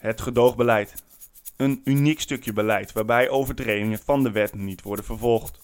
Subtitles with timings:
[0.00, 0.94] Het gedoogbeleid.
[1.56, 5.58] Een uniek stukje beleid waarbij overtredingen van de wet niet worden vervolgd.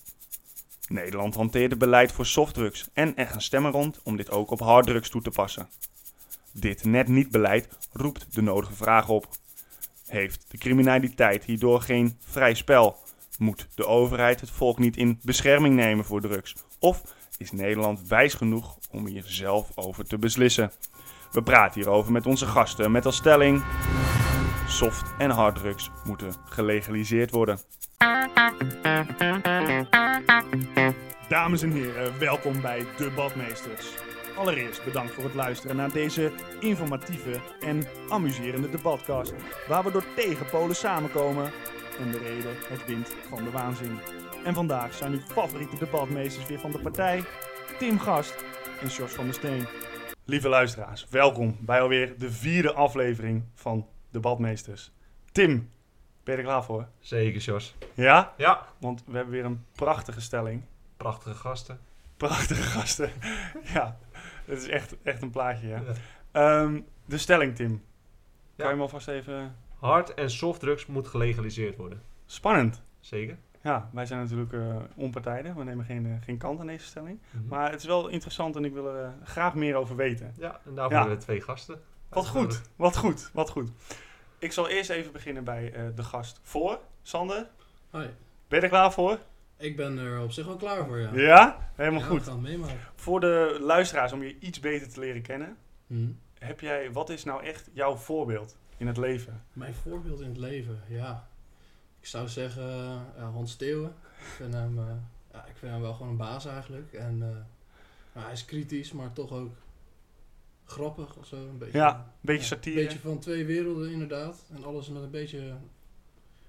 [0.88, 4.60] Nederland hanteert het beleid voor softdrugs en er gaan stemmen rond om dit ook op
[4.60, 5.68] harddrugs toe te passen.
[6.52, 9.26] Dit net niet beleid roept de nodige vraag op.
[10.06, 12.96] Heeft de criminaliteit hierdoor geen vrij spel?
[13.38, 16.54] Moet de overheid het volk niet in bescherming nemen voor drugs?
[16.78, 17.02] Of
[17.38, 20.72] is Nederland wijs genoeg om hier zelf over te beslissen?
[21.32, 23.62] We praten hierover met onze gasten met als stelling...
[24.72, 27.58] Soft- en harddrugs moeten gelegaliseerd worden.
[31.28, 33.94] Dames en heren, welkom bij De Badmeesters.
[34.36, 39.34] Allereerst bedankt voor het luisteren naar deze informatieve en amuserende debatcast,
[39.68, 41.52] waar we door tegenpolen samenkomen
[42.00, 43.98] en de reden het wint van de waanzin.
[44.44, 47.24] En vandaag zijn uw favoriete debatmeesters weer van de partij,
[47.78, 48.44] Tim Gast
[48.80, 49.66] en Jos van der Steen.
[50.24, 54.92] Lieve luisteraars, welkom bij alweer de vierde aflevering van Debatmeesters.
[55.32, 55.70] Tim,
[56.24, 56.86] ben je er klaar voor?
[57.00, 57.74] Zeker, Jos.
[57.94, 58.34] Ja?
[58.36, 58.66] Ja.
[58.78, 60.62] Want we hebben weer een prachtige stelling.
[60.96, 61.78] Prachtige gasten.
[62.16, 63.10] Prachtige gasten.
[63.74, 63.98] ja,
[64.44, 65.82] het is echt, echt een plaatje, ja.
[65.86, 65.92] Ja.
[66.32, 67.68] Ehm, de stelling, Tim.
[68.56, 69.56] Kan je hem alvast even...
[69.78, 72.02] Hard- en softdrugs moet gelegaliseerd worden.
[72.26, 72.82] Spannend.
[73.00, 73.36] Zeker.
[73.62, 75.54] Ja, wij zijn natuurlijk eh onpartijdig.
[75.54, 77.20] We nemen geen, eh, geen kant aan deze stelling.
[77.30, 77.46] Mhm.
[77.48, 80.34] Maar het is wel interessant en ik wil er eh, graag meer over weten.
[80.38, 80.98] Ja, en daarvoor Ja.
[80.98, 81.80] hebben we twee gasten.
[82.12, 83.70] Wat goed, wat goed, wat goed.
[84.38, 86.78] Ik zal eerst even beginnen bij eh, de gast voor.
[87.02, 87.48] Sander,
[87.90, 88.06] Hoi.
[88.48, 89.18] ben je er klaar voor?
[89.56, 91.10] Ik ben er op zich wel klaar voor, ja.
[91.14, 91.70] Ja?
[91.74, 92.22] Helemaal Ja, goed.
[92.22, 92.78] Gaan meemaken.
[92.94, 95.56] Voor de luisteraars, om je iets beter te leren kennen.
[95.86, 96.08] Hm.
[96.38, 99.44] Heb jij, wat is nou echt jouw voorbeeld in het leven?
[99.52, 101.28] Mijn voorbeeld in het leven, ja.
[102.00, 102.70] Ik zou zeggen
[103.16, 103.94] eh, Hans Steeuwen.
[104.18, 104.84] Ik vind, hem, eh,
[105.32, 106.92] ja, ik vind hem wel gewoon een baas eigenlijk.
[106.92, 107.46] En
[108.12, 109.52] hij is kritisch, maar toch ook
[110.72, 111.36] grappig of zo.
[111.36, 112.80] Een beetje, Ja, Een beetje ja, satire.
[112.80, 114.44] Een beetje van twee werelden inderdaad.
[114.54, 115.54] En alles met een beetje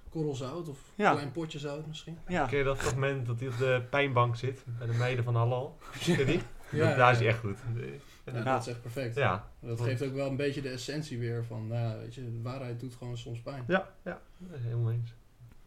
[0.09, 1.11] korrelzout of Ja.
[1.11, 2.17] klein potje zout misschien.
[2.27, 2.45] Ja.
[2.45, 5.77] Ken je dat fragment dat hij op de pijnbank zit bij de meiden van Halal?
[6.05, 6.41] Ken je die?
[6.71, 7.23] Ja, Dat- daar is ja.
[7.23, 7.57] hij echt goed.
[8.25, 8.43] Ja, Ja.
[8.43, 9.15] dat is echt perfect.
[9.15, 9.47] Ja.
[9.59, 12.41] Dat geeft ook wel een beetje de essentie weer van, nou ja, weet je, de
[12.41, 13.63] waarheid doet gewoon soms pijn.
[13.67, 14.21] Ja, ja.
[14.51, 15.13] Helemaal eens.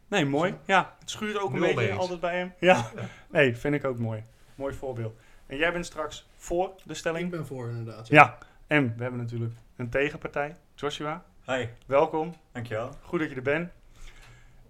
[0.08, 0.54] Nee, mooi.
[0.66, 2.52] Ja, het schuurt ook een beetje altijd bij hem.
[2.60, 2.90] Ja.
[3.30, 4.22] Nee, vind ik ook mooi.
[4.54, 5.18] Mooi voorbeeld.
[5.46, 7.30] En jij bent straks voor de Ik stelling?
[7.30, 8.08] ben voor inderdaad.
[8.08, 8.38] Ja.
[8.66, 10.56] En we hebben natuurlijk een tegenpartij.
[10.74, 12.34] Joshua, Hi, welkom.
[12.52, 12.90] dankjewel.
[13.02, 13.70] Goed dat je er bent.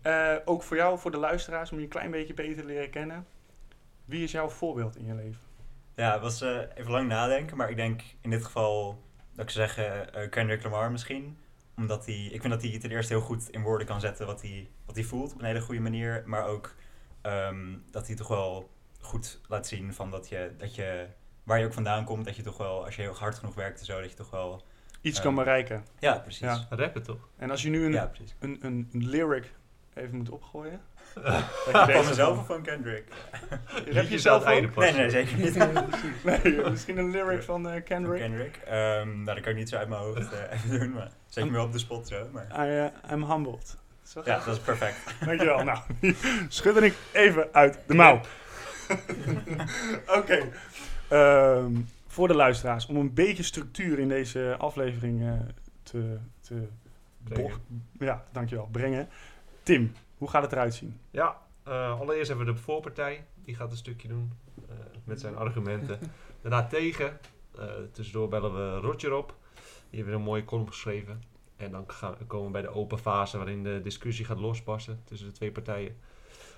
[0.02, 2.90] Eh, ook voor jou, voor de luisteraars, om je een klein beetje beter te leren
[2.90, 3.26] kennen.
[4.04, 5.40] Wie is jouw voorbeeld in je leven?
[5.94, 9.02] Ja, het was eh, even lang nadenken, maar ik denk in dit geval
[9.34, 11.38] dat ik zou zeggen eh, Kendrick Lamar misschien.
[11.76, 14.42] Omdat hij, ik vind dat hij ten eerste heel goed in woorden kan zetten wat
[14.42, 16.22] hij, wat hij voelt op een hele goede manier.
[16.26, 16.74] Maar ook
[17.20, 18.70] ehm, dat hij toch wel
[19.06, 21.06] goed laat zien van dat je, dat je,
[21.42, 23.78] waar je ook vandaan komt, dat je toch wel, als je heel hard genoeg werkt
[23.78, 24.64] en zo, dat je toch wel...
[25.00, 25.84] Iets Eh, kan bereiken.
[25.98, 26.40] Ja, precies.
[26.40, 26.66] Ja.
[26.70, 27.28] Rappen toch?
[27.36, 28.08] En als je nu een,
[28.38, 29.52] een, een, een lyric
[29.94, 30.80] even moet opgooien.
[31.72, 33.04] Van mezelf of van Kendrick?
[33.84, 34.76] Heb je zelf ook?
[34.76, 35.56] Nee, nee, zeker niet.
[36.24, 38.20] Nee, misschien een lyric van eh, Van Kendrick.
[38.20, 38.56] Kendrick.
[38.56, 41.50] Ehm, nou, dat kan ik niet zo uit mijn hoofd eh, even doen, maar me
[41.50, 42.28] wel op de spot zo.
[42.32, 42.66] Maar...
[42.66, 43.76] I, eh, I'm humbled.
[44.02, 44.96] Zo Ja, dat is perfect.
[45.24, 45.64] Dankjewel.
[45.64, 45.78] Nou,
[46.48, 48.20] schudde ik even uit de mouw.
[50.18, 50.48] Oké.
[51.08, 51.74] Ehm,
[52.06, 55.32] voor de luisteraars, om een beetje structuur in deze aflevering eh,
[55.82, 56.68] te, te
[57.22, 57.60] Brengen.
[57.98, 59.08] ja, dankjewel, brengen.
[59.62, 61.00] Tim, hoe gaat het eruit zien?
[61.10, 63.24] Ja, eh, allereerst hebben we de voorpartij.
[63.44, 64.32] Die gaat een stukje doen
[64.68, 65.98] eh, met zijn argumenten.
[66.42, 67.18] Daarna tegen.
[67.92, 69.34] tussendoor bellen we Roger op.
[69.90, 71.22] Die heeft een mooie column geschreven.
[71.56, 75.28] En dan gaan, komen we bij de open fase waarin de discussie gaat lospassen tussen
[75.28, 75.96] de twee partijen.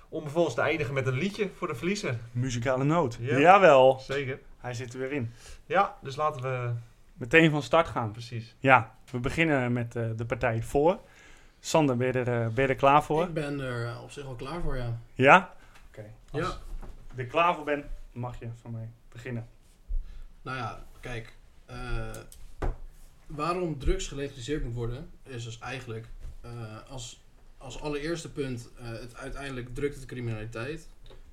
[0.09, 2.17] Om vervolgens te eindigen met een liedje voor de verliezer.
[2.31, 3.17] Muzikale noot.
[3.19, 3.39] Ja.
[3.39, 4.39] Jawel, Zeker.
[4.57, 5.31] hij zit er weer in.
[5.65, 6.71] Ja, dus laten we...
[7.13, 8.11] Meteen van start gaan.
[8.11, 8.55] Precies.
[8.59, 10.99] Ja, we beginnen met eh, de partij voor.
[11.59, 13.23] Sander, ben je er, eh, ben je er klaar voor?
[13.23, 14.97] Ik ben er eh, op zich wel klaar voor, ja.
[15.13, 15.53] Ja?
[15.89, 16.05] Oké.
[16.31, 16.57] Als Ja.
[17.15, 19.47] je er klaar voor bent, mag je van mij beginnen.
[20.41, 21.33] Nou ja, kijk.
[21.65, 22.09] eh,
[23.27, 26.07] waarom drugs gelegaliseerd moet worden, is dus eigenlijk
[26.41, 26.51] eh,
[26.89, 27.23] als,
[27.59, 30.87] als allereerste punt eh, het uiteindelijk drukt het criminaliteit.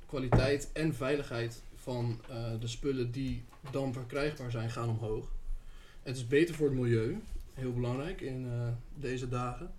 [0.06, 5.28] Kwaliteit en veiligheid van eh, de spullen die dan verkrijgbaar zijn, gaan omhoog.
[6.02, 7.20] Het is beter voor het milieu,
[7.54, 9.70] heel belangrijk in eh, deze dagen.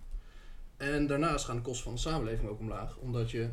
[0.76, 3.48] En daarnaast gaan de kosten van de samenleving ook omlaag, omdat je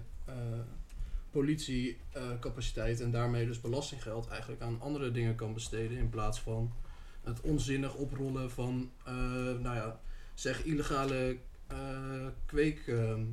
[1.31, 6.73] politiecapaciteit en daarmee dus belastinggeld eigenlijk aan andere dingen kan besteden in plaats van
[7.23, 8.91] het onzinnig oprollen van,
[9.61, 9.99] nou ja,
[10.33, 11.37] zeg illegale
[12.45, 13.25] kweek, ehm,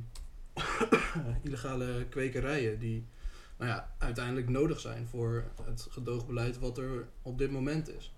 [1.43, 3.05] illegale kwekerijen die,
[3.57, 8.13] nou ja, uiteindelijk nodig zijn voor het gedoogbeleid wat er op dit moment is.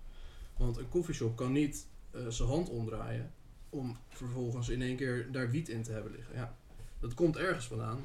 [0.56, 3.32] Want een koffieshop kan niet eh, zijn hand omdraaien
[3.70, 6.34] om vervolgens in één keer daar wiet in te hebben liggen.
[6.34, 6.56] Ja,
[7.00, 8.04] dat komt ergens vandaan.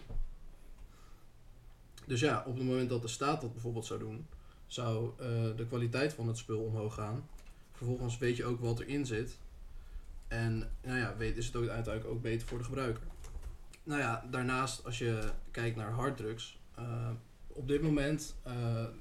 [2.05, 4.27] Dus ja, op het moment dat de staat dat bijvoorbeeld zou doen,
[4.67, 7.27] zou eh, de kwaliteit van het spul omhoog gaan.
[7.71, 9.37] Vervolgens weet je ook wat erin zit.
[10.31, 13.03] En nou ja, weet, is het ook uiteindelijk ook beter voor de gebruiker.
[13.83, 16.59] Nou ja, daarnaast als je kijkt naar harddrugs.
[16.75, 17.09] eh,
[17.47, 18.53] op dit moment, eh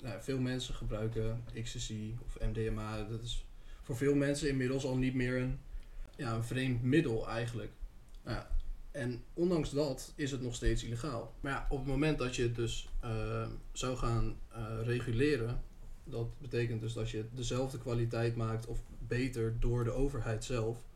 [0.02, 3.02] nou veel mensen gebruiken ecstasy of MDMA.
[3.02, 3.44] Dat is
[3.82, 5.58] voor veel mensen inmiddels al niet meer een,
[6.16, 7.72] ja, een vreemd middel eigenlijk.
[8.24, 8.50] Nou ja,
[8.90, 11.34] en ondanks dat is het nog steeds illegaal.
[11.40, 14.36] Maar ja, op het moment dat je het dus eh, zou gaan
[14.82, 15.62] reguleren,
[16.04, 20.88] dat betekent dus dat je dezelfde kwaliteit maakt of beter door de overheid zelf.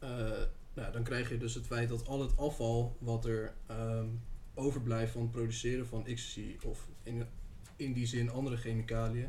[0.00, 0.42] Eh,
[0.74, 4.06] nou, dan krijg je dus het feit dat al het afval wat er ehm,
[4.54, 7.26] overblijft van het produceren van ecstasy of in,
[7.76, 9.28] in die zin andere chemicaliën,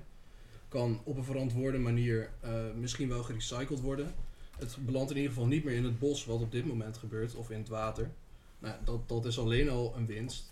[0.68, 4.13] kan op een verantwoorde manier eh, misschien wel gerecycled worden.
[4.57, 7.35] Het belandt in ieder geval niet meer in het bos wat op dit moment gebeurt
[7.35, 8.12] of in het water.
[8.59, 10.51] Nou, dat, dat is alleen al een winst.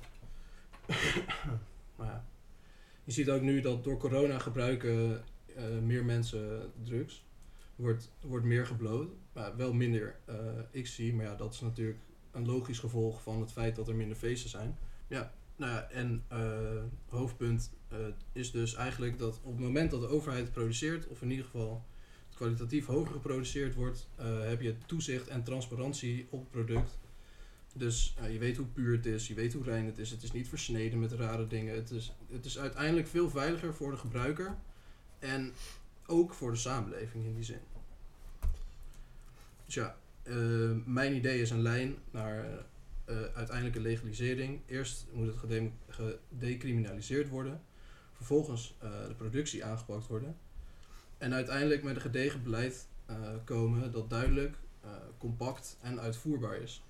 [1.96, 2.26] maar ja.
[3.04, 5.24] Je ziet ook nu dat door corona gebruiken
[5.56, 7.24] eh, meer mensen drugs.
[7.76, 9.10] Wordt, wordt meer gebloot.
[9.58, 10.36] Wel minder eh
[10.72, 11.12] ecstasy.
[11.12, 12.00] Maar ja, dat is natuurlijk
[12.32, 14.78] een logisch gevolg van het feit dat er minder feesten zijn.
[15.08, 17.98] Ja, nou ja, en eh, hoofdpunt eh,
[18.32, 21.84] is dus eigenlijk dat op het moment dat de overheid produceert, of in ieder geval
[22.28, 24.08] het kwalitatief hoger geproduceerd wordt,
[24.42, 26.98] heb je toezicht en transparantie op het product.
[27.74, 30.32] Dus je weet hoe puur het is, je weet hoe rein het is, het is
[30.32, 31.76] niet versneden met rare dingen.
[31.76, 34.56] Het is, het is uiteindelijk veel veiliger voor de gebruiker
[35.20, 35.54] en
[36.06, 37.60] ook voor de samenleving in die zin.
[39.70, 40.36] Dus ja, eh,
[40.86, 42.46] mijn idee is een lijn naar
[43.06, 44.62] eh, uiteindelijke legalisering.
[44.66, 47.62] Eerst moet het gedecriminaliseerd worden.
[48.14, 50.38] Vervolgens eh, de productie aangepakt worden.
[51.18, 56.84] En uiteindelijk met een gedegen beleid eh, komen dat duidelijk, eh, compact en uitvoerbaar is.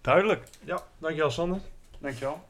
[0.00, 0.48] Duidelijk.
[0.64, 1.60] Ja, dankjewel Sander.
[1.98, 2.48] Dankjewel.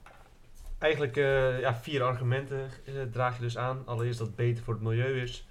[0.78, 2.70] Eigenlijk eh, ja, vier argumenten
[3.10, 3.82] draag je dus aan.
[3.86, 5.46] Allereerst dat het beter voor het milieu is.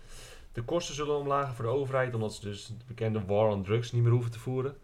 [0.56, 3.92] De kosten zullen omlagen voor de overheid, omdat ze dus de bekende war on drugs
[3.92, 4.76] niet meer hoeven te voeren.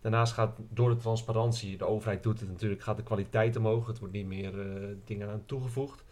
[0.00, 3.86] Daarnaast gaat door de transparantie, de overheid doet het natuurlijk, gaat de kwaliteit omhoog.
[3.86, 6.04] Het wordt niet meer eh, dingen aan toegevoegd.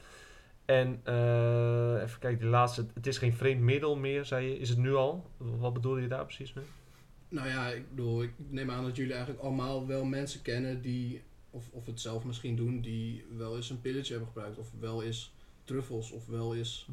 [0.64, 4.58] En eh, even kijken, die laatste, het is geen vreemd middel meer, zei je.
[4.58, 5.30] Is het nu al?
[5.36, 6.64] Wat bedoel je daar precies mee?
[7.28, 11.22] Nou ja, ik bedoel, ik neem aan dat jullie eigenlijk allemaal wel mensen kennen die,
[11.50, 14.58] of, of het zelf misschien doen, die wel eens een pilletje hebben gebruikt.
[14.58, 15.32] Of wel eens
[15.64, 16.88] truffels, of wel eens,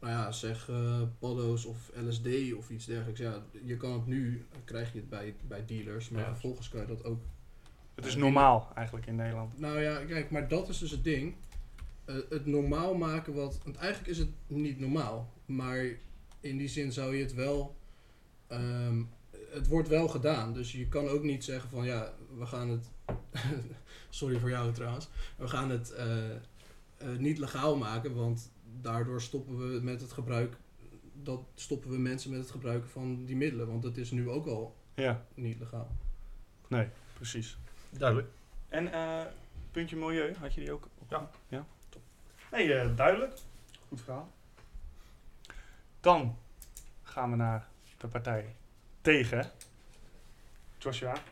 [0.00, 3.20] nou ja, zeg eh paddo's of LSD of iets dergelijks.
[3.20, 6.28] Ja, je kan het nu, krijg je het bij, bij dealers, maar Ja.
[6.28, 7.20] vervolgens kan je dat ook
[7.94, 9.58] Het is normaal eigenlijk in Nederland.
[9.58, 11.34] Nou ja, kijk, maar dat is dus het ding.
[12.04, 13.60] Eh, het normaal maken wat.
[13.64, 15.32] Want eigenlijk is het niet normaal.
[15.46, 15.84] Maar
[16.40, 17.76] in die zin zou je het wel.
[18.46, 19.02] ehm,
[19.50, 20.52] het wordt wel gedaan.
[20.52, 22.90] Dus je kan ook niet zeggen van ja, we gaan het.
[24.10, 25.08] sorry voor jou trouwens.
[25.36, 26.38] We gaan het eh, eh,
[27.18, 28.14] niet legaal maken.
[28.14, 28.50] Want
[28.80, 30.56] daardoor stoppen we met het gebruik.
[31.22, 33.66] Dat stoppen we mensen met het gebruiken van die middelen.
[33.66, 35.96] Want het is nu ook al Ja, niet legaal.
[37.14, 37.58] precies.
[37.90, 38.28] Duidelijk.
[38.68, 39.22] En eh,
[39.70, 40.88] puntje milieu, had je die ook?
[40.98, 41.10] op?
[41.10, 41.30] Ja.
[41.48, 42.02] Ja, top.
[42.50, 43.38] Nee, eh, duidelijk.
[43.88, 44.32] Goed verhaal.
[46.00, 46.36] Dan
[47.02, 48.54] gaan we naar de partij
[49.00, 49.50] tegen.
[50.78, 51.22] Joshua, ben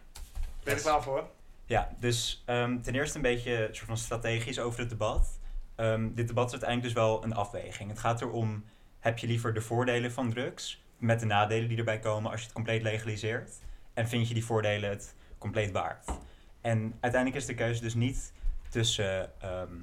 [0.64, 1.28] je er klaar voor?
[1.66, 5.35] Ja, dus ehm, ten eerste een beetje een soort van strategisch over het debat.
[5.76, 7.90] Ehm, dit debat is uiteindelijk dus wel een afweging.
[7.90, 8.64] Het gaat erom,
[8.98, 12.46] heb je liever de voordelen van drugs met de nadelen die erbij komen als je
[12.46, 13.50] het compleet legaliseert?
[13.94, 16.10] En vind je die voordelen het compleet waard?
[16.60, 18.32] En uiteindelijk is de keuze dus niet
[18.68, 19.74] tussen, ehm,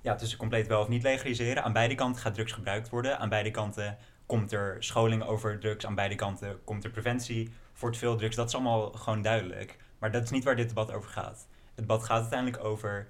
[0.00, 1.64] ja, tussen compleet wel of niet legaliseren.
[1.64, 3.18] Aan beide kanten gaat drugs gebruikt worden.
[3.18, 5.86] Aan beide kanten komt er scholing over drugs.
[5.86, 8.36] Aan beide kanten komt er preventie voor te veel drugs.
[8.36, 9.76] Dat is allemaal gewoon duidelijk.
[9.98, 11.46] Maar dat is niet waar dit debat over gaat.
[11.74, 13.06] Het debat gaat uiteindelijk over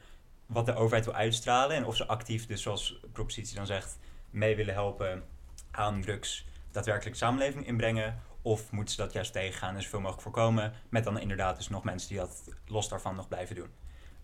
[0.55, 3.99] wat de overheid wil uitstralen en of ze actief, dus zoals propositie dan zegt,
[4.31, 5.25] mee willen helpen
[5.71, 8.19] aan drugs daadwerkelijk samenleving inbrengen.
[8.43, 11.85] Of moeten ze dat juist tegengaan en zoveel mogelijk voorkomen, met dan inderdaad dus nog
[11.85, 13.71] mensen die dat los daarvan nog blijven doen.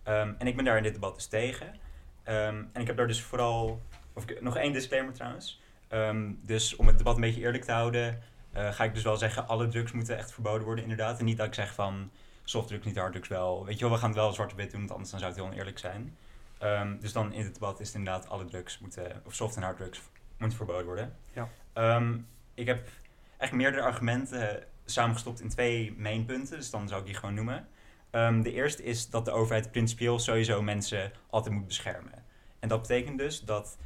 [0.02, 1.74] Ehm, en ik ben daar in dit debat dus tegen.
[2.22, 3.82] Ehm, en ik heb daar dus vooral,
[4.12, 5.60] of nog één disclaimer trouwens.
[5.88, 8.22] Ehm, dus om het debat een beetje eerlijk te houden,
[8.52, 11.18] eh, ga ik dus wel zeggen, alle drugs moeten echt verboden worden inderdaad.
[11.18, 12.10] En niet dat ik zeg van,
[12.50, 13.64] softdrugs, niet harddrugs wel.
[13.64, 15.32] Weet je wel, we gaan het wel zwart op wit doen, want anders dan zou
[15.32, 16.16] het heel oneerlijk zijn.
[16.58, 19.62] Ehm, dus dan in het debat is het inderdaad alle drugs moeten, of soft en
[19.62, 20.00] harddrugs,
[20.38, 21.16] moeten verboden worden.
[21.32, 21.48] Ja.
[21.72, 22.18] Ehm,
[22.54, 22.88] ik heb
[23.36, 27.68] echt meerdere argumenten samengestopt in twee mainpunten, dus dan zou ik die gewoon noemen.
[28.10, 32.24] Ehm, de eerste is dat de overheid principieel sowieso mensen altijd moet beschermen.
[32.58, 33.78] En dat betekent dus dat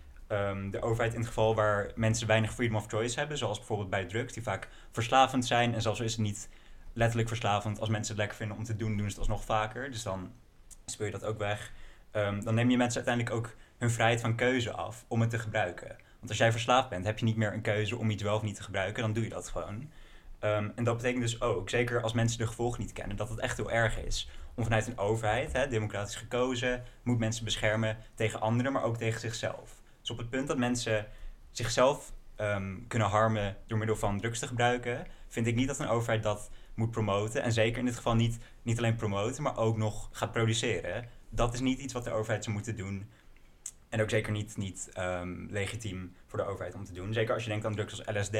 [0.71, 4.05] de overheid in het geval waar mensen weinig freedom of choice hebben, zoals bijvoorbeeld bij
[4.05, 5.75] drugs, die vaak verslavend zijn.
[5.75, 6.49] En zelfs is het niet
[6.95, 9.91] letterlijk verslavend, als mensen het lekker vinden om te doen, doen ze het alsnog vaker.
[9.91, 10.33] Dus dan
[10.85, 11.73] speel je dat ook weg.
[12.11, 15.39] Ehm, dan neem je mensen uiteindelijk ook hun vrijheid van keuze af om het te
[15.39, 15.89] gebruiken.
[15.89, 18.43] Want als jij verslaafd bent, heb je niet meer een keuze om iets wel of
[18.43, 19.91] niet te gebruiken, dan doe je dat gewoon.
[20.39, 23.39] Ehm, en dat betekent dus ook, zeker als mensen de gevolgen niet kennen, dat het
[23.39, 28.41] echt heel erg is om vanuit een overheid, hè, democratisch gekozen, moet mensen beschermen tegen
[28.41, 29.83] anderen, maar ook tegen zichzelf.
[30.01, 31.07] Dus op het punt dat mensen
[31.51, 35.89] zichzelf ehm, kunnen harmen door middel van drugs te gebruiken, vind ik niet dat een
[35.89, 37.43] overheid dat moet promoten.
[37.43, 41.09] En zeker in dit geval niet, niet alleen promoten, maar ook nog gaat produceren.
[41.29, 43.11] Dat is niet iets wat de overheid zou moeten doen.
[43.89, 47.13] En ook zeker niet, niet ehm, legitiem voor de overheid om te doen.
[47.13, 48.39] Zeker als je denkt aan drugs als LSD.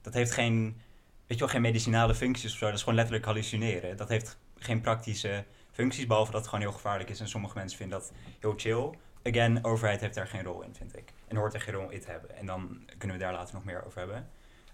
[0.00, 0.80] Dat heeft geen,
[1.26, 2.64] weet je wel, geen medicinale functies of zo.
[2.64, 3.96] Dat is gewoon letterlijk hallucineren.
[3.96, 7.20] Dat heeft geen praktische functies, behalve dat het gewoon heel gevaarlijk is.
[7.20, 8.90] En sommige mensen vinden dat heel chill.
[9.22, 11.12] Again, overheid heeft daar geen rol in, vind ik.
[11.26, 12.36] En hoort er geen rol in te hebben.
[12.36, 14.28] En dan kunnen we daar later nog meer over hebben.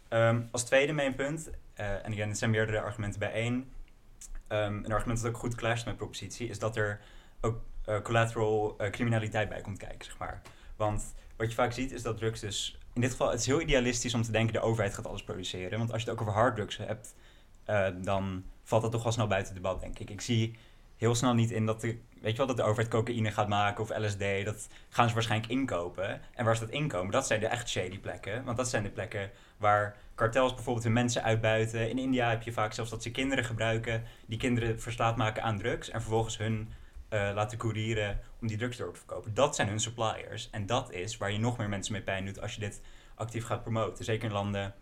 [0.08, 3.72] Ehm, als tweede main punt, uh, en again, er zijn meerdere argumenten bijeen.
[4.48, 7.00] Um, een argument dat ook goed clasht met propositie, is dat er
[7.40, 10.42] ook uh, collateral uh, criminaliteit bij komt kijken, zeg maar.
[10.76, 12.78] Want wat je vaak ziet is dat drugs dus...
[12.92, 15.78] In dit geval, het is heel idealistisch om te denken de overheid gaat alles produceren.
[15.78, 17.14] Want als je het ook over harddrugs hebt,
[18.04, 20.10] dan valt dat toch wel snel buiten debat, denk ik.
[20.10, 20.56] Ik zie
[20.96, 23.82] heel snel niet in dat de, weet je wel, dat de overheid cocaïne gaat maken
[23.82, 24.44] of LSD.
[24.44, 26.20] Dat gaan ze waarschijnlijk inkopen.
[26.34, 28.44] En waar ze dat inkomen, dat zijn de echt shady plekken.
[28.44, 31.90] Want dat zijn de plekken waar kartels bijvoorbeeld hun mensen uitbuiten.
[31.90, 35.58] In India heb je vaak zelfs dat ze kinderen gebruiken, die kinderen verslaafd maken aan
[35.58, 35.90] drugs.
[35.90, 36.72] En vervolgens hun
[37.10, 39.34] uh, laten courieren om die drugs door te verkopen.
[39.34, 40.50] Dat zijn hun suppliers.
[40.50, 42.80] En dat is waar je nog meer mensen mee pijn doet als je dit
[43.14, 44.04] actief gaat promoten.
[44.04, 44.74] Zeker in landen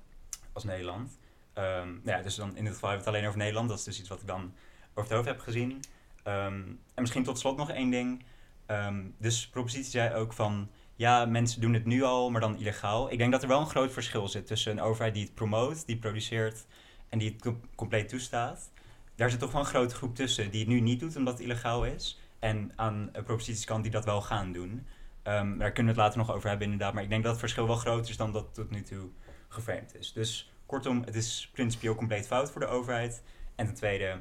[0.52, 1.18] als Nederland.
[1.58, 3.68] Um, ja, dus dan in dit geval hebben we het alleen over Nederland.
[3.68, 4.54] Dat is dus iets wat ik dan
[4.94, 5.80] over het hoofd heb gezien.
[6.24, 8.24] Um, en misschien tot slot nog één ding.
[8.66, 10.70] Um, dus propositie zei ook van...
[10.96, 13.12] Ja, mensen doen het nu al, maar dan illegaal.
[13.12, 15.86] Ik denk dat er wel een groot verschil zit tussen een overheid die het promoot,
[15.86, 16.66] die produceert
[17.08, 18.70] en die het compleet toestaat.
[19.14, 21.42] Daar zit toch wel een grote groep tussen die het nu niet doet omdat het
[21.42, 22.20] illegaal is.
[22.38, 24.86] En aan een propositieskant die dat wel gaan doen.
[25.24, 26.94] Um, daar kunnen we het later nog over hebben inderdaad.
[26.94, 29.08] Maar ik denk dat het verschil wel groter is dan dat tot nu toe
[29.48, 30.12] geframed is.
[30.12, 33.22] Dus Kortom, het is principieel compleet fout voor de overheid.
[33.54, 34.20] En ten tweede,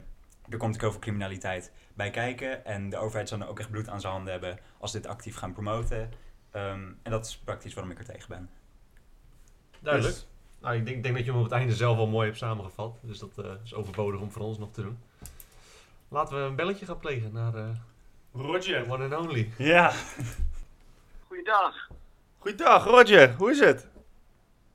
[0.52, 2.66] er komt ook heel veel criminaliteit bij kijken.
[2.66, 5.36] En de overheid zal dan ook echt bloed aan zijn handen hebben als dit actief
[5.36, 6.00] gaan promoten.
[6.56, 8.50] Um, en dat is praktisch waarom ik er tegen ben.
[9.80, 10.14] Duidelijk.
[10.14, 10.28] Dus,
[10.60, 12.98] nou, ik denk, denk, dat je hem op het einde zelf al mooi hebt samengevat.
[13.02, 14.98] Dus dat uh, is overbodig om voor ons nog te doen.
[16.08, 17.70] Laten we een belletje gaan plegen naar uh,
[18.34, 18.92] Roger.
[18.92, 19.52] One and only.
[19.58, 19.94] Ja.
[21.28, 21.90] Goeiedag.
[22.38, 23.34] Goeiedag, Roger.
[23.34, 23.88] Hoe is het?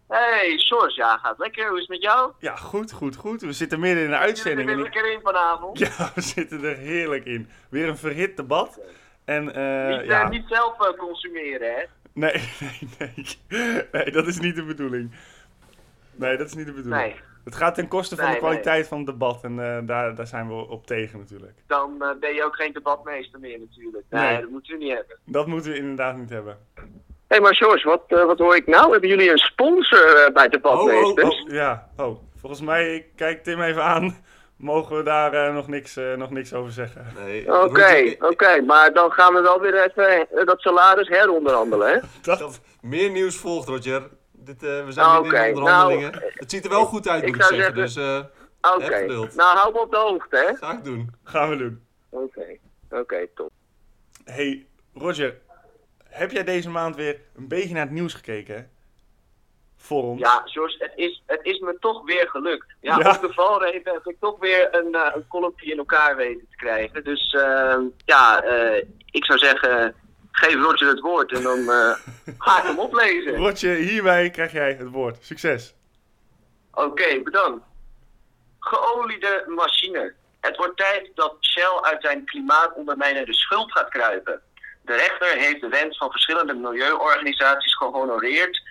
[0.09, 1.69] Hey, Sjors, ja, gaat lekker.
[1.69, 2.33] Hoe is het met jou?
[2.39, 3.41] Ja, goed, goed, goed.
[3.41, 4.69] We zitten midden in een uitzending.
[4.69, 5.79] We zitten er lekker in vanavond.
[5.99, 7.49] Ja, we zitten er heerlijk in.
[7.69, 8.81] Weer een verhit debat.
[9.25, 10.25] En, uh, niet, ja.
[10.25, 11.83] uh, niet zelf uh, consumeren, hè?
[12.13, 13.85] Nee, nee, nee.
[13.93, 15.15] Nee, dat is niet de bedoeling.
[16.15, 17.03] Nee, dat is niet de bedoeling.
[17.03, 17.21] Nee.
[17.45, 18.89] Het gaat ten koste van Nee, de kwaliteit nee.
[18.89, 19.45] van het debat.
[19.45, 21.59] En daar, daar zijn we op tegen natuurlijk.
[21.67, 24.05] Dan eh, ben je ook geen debatmeester meer natuurlijk.
[24.11, 24.41] Nee.
[24.41, 25.19] dat moeten we niet hebben.
[25.25, 26.59] Dat moeten we inderdaad niet hebben.
[27.29, 28.91] Hé, hey, maar Sjors, wat, eh, wat hoor ik nou?
[28.93, 31.43] Hebben jullie een sponsor eh, bij debatmeesters?
[31.45, 32.19] Oh, ja, oh.
[32.41, 34.25] Volgens mij, kijk Tim even aan.
[34.57, 37.07] Mogen we daar eh, nog, niks, nog niks over zeggen?
[37.25, 41.99] Nee, Oké, oké, maar dan gaan we wel weer even dat salaris heronderhandelen, hè?
[42.23, 44.03] Dat, Meer nieuws volgt, Roger.
[44.33, 45.59] Dit, we zijn Ah, midden in oké.
[45.59, 46.11] onderhandelingen.
[46.13, 47.89] Nou, het ziet er wel goed uit, ik moet ik zou zeggen.
[47.89, 48.31] zeggen- Dus
[48.61, 49.07] eh, Oké,
[49.37, 50.67] nou hou me op de hoogte, hè?
[50.67, 51.15] ga ik doen.
[51.25, 51.85] gaan we doen.
[52.11, 52.59] Oké,
[52.91, 53.51] oké, top.
[54.25, 55.37] Hey, Roger.
[56.17, 58.71] Heb jij deze maand weer een beetje naar het nieuws gekeken?
[59.77, 60.21] Voor ons?
[60.21, 62.67] Ja, Sjors, het is, het is me toch weer gelukt.
[62.81, 63.11] Ja, Ja.
[63.11, 66.57] op de valreep heb ik toch weer een, uh, een columnje in elkaar weten te
[66.57, 67.05] krijgen.
[67.05, 69.95] Dus eh, ja, eh, ik zou zeggen,
[70.31, 71.95] geef Roger het woord en dan eh,
[72.39, 73.37] ga ik hem oplezen.
[73.47, 75.17] Roger, hierbij krijg jij het woord.
[75.25, 75.75] Succes.
[76.75, 77.65] Oké, bedankt.
[78.61, 80.15] Geoliede machine.
[80.41, 84.41] Het wordt tijd dat Shell uit zijn klimaatondermijnende schuld gaat kruipen.
[84.87, 88.63] De rechter heeft de wens van verschillende milieuorganisaties gehonoreerd.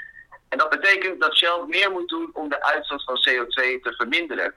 [0.50, 4.54] En dat betekent dat Shell meer moet doen om de uitstoot van CO2 te verminderen.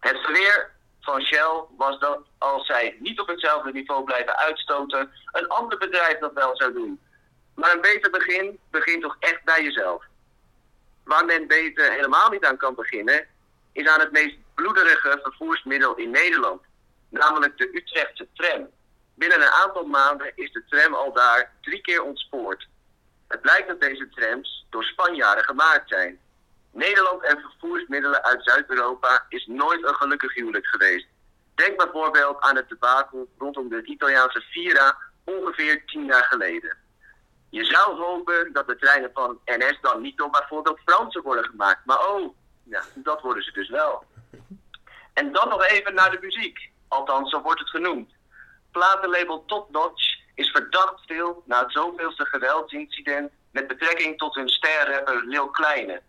[0.00, 0.70] Het verweer
[1.00, 6.18] van Shell was dat als zij niet op hetzelfde niveau blijven uitstoten, een ander bedrijf
[6.18, 7.00] dat wel zou doen.
[7.54, 10.04] Maar een beter begin begint toch echt bij jezelf.
[11.04, 13.26] Waar men beter helemaal niet aan kan beginnen,
[13.72, 16.62] is aan het meest bloederige vervoersmiddel in Nederland,
[17.08, 18.68] namelijk de Utrechtse tram.
[19.20, 22.68] Binnen een aantal maanden is de tram al daar drie keer ontspoord.
[23.28, 26.20] Het blijkt dat deze trams door Spanjaarden gemaakt zijn.
[26.72, 31.06] Nederland en vervoersmiddelen uit Zuid-Europa is nooit een gelukkig huwelijk geweest.
[31.54, 36.76] Denk bijvoorbeeld aan het debakel rondom de Italiaanse Vira ongeveer tien jaar geleden.
[37.50, 41.84] Je zou hopen dat de treinen van NS dan niet door bijvoorbeeld Fransen worden gemaakt.
[41.84, 44.04] Maar oh, ja, dat worden ze dus wel.
[45.12, 46.70] En dan nog even naar de muziek.
[46.88, 48.18] Althans, zo wordt het genoemd.
[48.72, 55.24] Platenlabel Top Notch is verdacht veel na het zoveelste geweldsincident met betrekking tot hun sterrapper
[55.24, 56.02] Lil Kleine.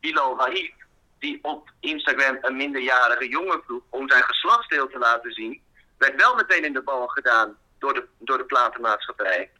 [0.00, 0.72] Bilo Haif,
[1.18, 5.62] die op Instagram een minderjarige jongen vroeg om zijn geslachtsdeel te laten zien,
[5.98, 9.50] werd wel meteen in de bal gedaan door de, door de platenmaatschappij.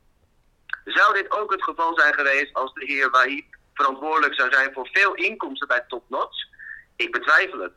[0.84, 4.88] Zou dit ook het geval zijn geweest als de heer Wahib verantwoordelijk zou zijn voor
[4.92, 6.46] veel inkomsten bij Top Notch?
[6.96, 7.72] Ik betwijfel het.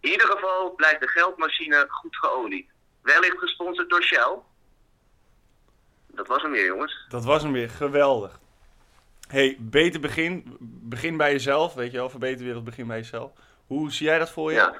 [0.00, 2.69] In ieder geval blijft de geldmachine goed geolied.
[3.02, 4.34] Wellicht gesponsord door Shell.
[6.06, 7.04] Dat was hem weer, jongens.
[7.08, 8.40] Dat was hem weer, geweldig.
[9.28, 10.56] hey, beter begin.
[10.60, 12.10] Begin bij jezelf, weet je wel.
[12.10, 13.30] Verbeter wereld, begin bij jezelf.
[13.66, 14.56] Hoe zie jij dat voor je?
[14.56, 14.74] Ja.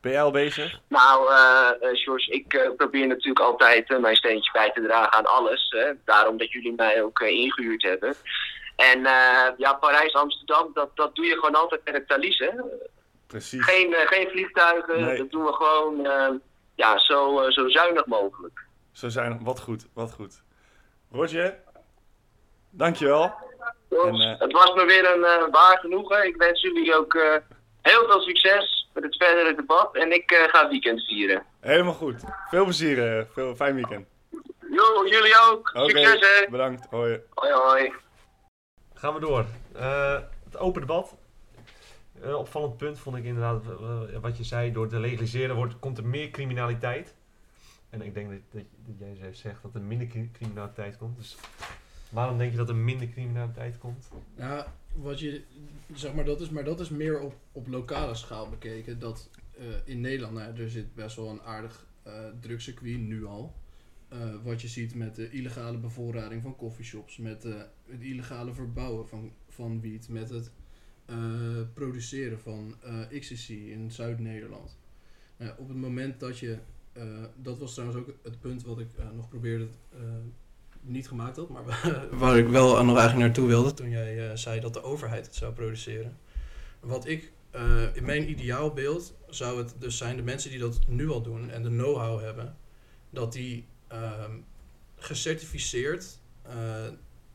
[0.00, 0.80] Ben jij al bezig?
[0.88, 5.12] Nou, eh eh, George, ik eh, probeer natuurlijk altijd eh, mijn steentje bij te dragen
[5.12, 5.66] aan alles.
[5.70, 5.92] Hè.
[6.04, 8.14] Daarom dat jullie mij ook eh, ingehuurd hebben.
[8.76, 12.50] En eh, ja, Parijs, Amsterdam, dat, dat doe je gewoon altijd met het Thalys, hè.
[13.26, 13.64] Precies.
[13.64, 15.18] Geen, eh, geen vliegtuigen, Nee.
[15.18, 16.28] dat doen we gewoon eh,
[16.78, 18.66] ja, zo, eh, zo zuinig mogelijk.
[18.92, 20.42] Zo zijn Wat goed, wat goed.
[21.12, 21.58] Roger,
[22.70, 23.32] dankjewel.
[23.90, 26.26] Jongens, En, eh, het was me weer een eh, waar genoegen.
[26.26, 27.36] Ik wens jullie ook eh,
[27.82, 29.94] heel veel succes met het verdere debat.
[29.96, 31.44] En ik eh, ga weekend vieren.
[31.60, 32.22] Helemaal goed.
[32.50, 34.06] Veel plezier, eh, veel fijn weekend.
[34.70, 35.70] Jo, jullie ook.
[35.74, 36.46] Succes, hè.
[36.50, 36.86] bedankt.
[36.90, 37.20] Hoi.
[37.34, 37.92] Hoi, hoi.
[38.94, 39.44] Gaan we door.
[39.74, 41.16] Eh, het open debat.
[42.20, 45.98] Een opvallend punt vond ik inderdaad, eh, wat je zei, door te legaliseren wordt, komt
[45.98, 47.14] er meer criminaliteit.
[47.90, 48.62] En ik denk dat, dat,
[48.98, 51.16] dat jij zegt dat er minder cri- criminaliteit komt.
[51.16, 51.36] Dus
[52.10, 54.08] waarom denk je dat er minder criminaliteit komt?
[54.34, 55.42] Ja, wat je,
[55.94, 58.98] zeg maar, dat is, maar dat is meer op, op lokale schaal bekeken.
[58.98, 63.54] Dat eh, in Nederland, nou, er zit best wel een aardig eh drugscircuit nu al.
[64.08, 67.54] Eh, wat je ziet met de illegale bevoorrading van coffeeshops, met eh,
[67.90, 70.52] het illegale verbouwen van, van wiet, met het eh,
[71.74, 74.76] produceren van eh ecstasy in Zuid-Nederland.
[75.36, 76.58] Nou op het moment dat je,
[76.92, 77.02] eh,
[77.36, 79.98] dat was trouwens ook het punt wat ik eh, nog probeerde eh,
[80.80, 81.64] niet gemaakt had, maar
[82.18, 85.34] waar ik wel nog eigenlijk naartoe wilde toen jij eh, zei dat de overheid het
[85.34, 86.16] zou produceren.
[86.80, 91.08] Wat ik, eh, in mijn ideaalbeeld zou het dus zijn de mensen die dat nu
[91.10, 92.56] al doen en de know-how hebben,
[93.10, 94.32] dat die ehm,
[94.96, 96.86] gecertificeerd, eh,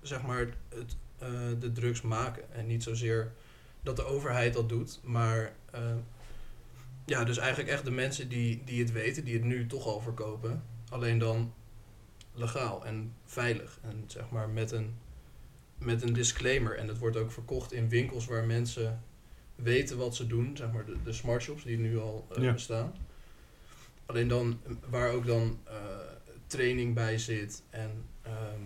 [0.02, 2.54] zeg maar, het, eh, de drugs maken.
[2.54, 3.34] En niet zozeer
[3.84, 5.82] dat de overheid dat doet, maar eh,
[7.06, 10.00] ja, dus eigenlijk echt de mensen die, die het weten, die het nu toch al
[10.00, 11.54] verkopen, alleen dan
[12.34, 13.80] legaal en veilig.
[13.82, 14.94] En zeg maar met een,
[15.78, 16.78] met een disclaimer.
[16.78, 19.04] En het wordt ook verkocht in winkels waar mensen
[19.56, 20.58] weten wat ze doen.
[20.58, 22.54] Zeg maar de, de smart shops die nu al eh, Ja.
[22.54, 22.94] bestaan.
[24.06, 25.76] Alleen dan, waar ook dan eh,
[26.48, 27.64] training bij zit.
[27.70, 28.62] En ehm,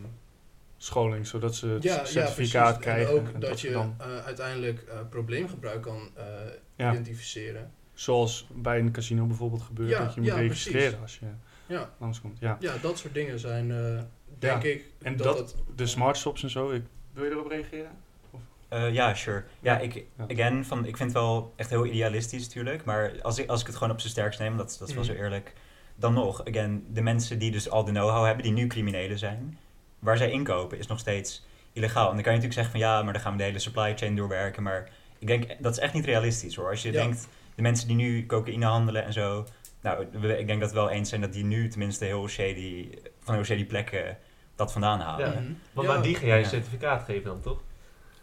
[0.78, 3.10] Scholing, zodat ze het ja, certificaat ja, krijgen.
[3.14, 6.24] En ook en dat je dan, eh, uiteindelijk eh, probleemgebruik kan eh,
[6.76, 6.92] Ja.
[6.92, 7.72] identificeren.
[7.94, 11.26] zoals bij een casino bijvoorbeeld gebeurt, Ja, dat je moet ja, registreren als je
[11.66, 12.40] Ja, langskomt.
[12.40, 12.58] Ja.
[12.60, 14.02] ja, dat soort dingen zijn, eh,
[14.40, 17.48] denk ik, En dat, dat- het, De smart shops en zo, ik, wil je erop
[17.48, 17.92] reageren?
[18.68, 19.44] Eh, ja, sure.
[19.60, 22.86] Ja, ik, again, van, ik vind het wel echt heel idealistisch natuurlijk.
[22.86, 25.04] Maar als ik, als ik het gewoon op zijn sterkst neem, dat, dat is wel
[25.04, 25.14] Mhm.
[25.14, 25.54] zo eerlijk.
[25.96, 29.58] Dan nog, again, de mensen die dus al de know-how hebben, die nu criminelen zijn.
[30.00, 32.08] Waar zij inkopen is nog steeds illegaal.
[32.10, 33.94] En dan kan je natuurlijk zeggen van ja, maar dan gaan we de hele supply
[33.98, 34.64] chain doorwerken.
[34.64, 36.70] Maar ik denk, dat is echt niet realistisch hoor.
[36.70, 37.02] Als je Ja.
[37.02, 39.46] denkt, de mensen die nu cocaïne handelen en zo.
[39.82, 40.06] Nou,
[40.38, 42.90] ik denk dat we wel eens zijn dat die nu tenminste heel shady,
[43.24, 44.18] van heel shady plekken
[44.56, 45.28] dat vandaan halen.
[45.34, 45.40] Ja.
[45.40, 45.52] Mhm.
[45.74, 45.94] Want Ja.
[45.96, 47.62] aan die ga jij een certificaat geven dan, toch?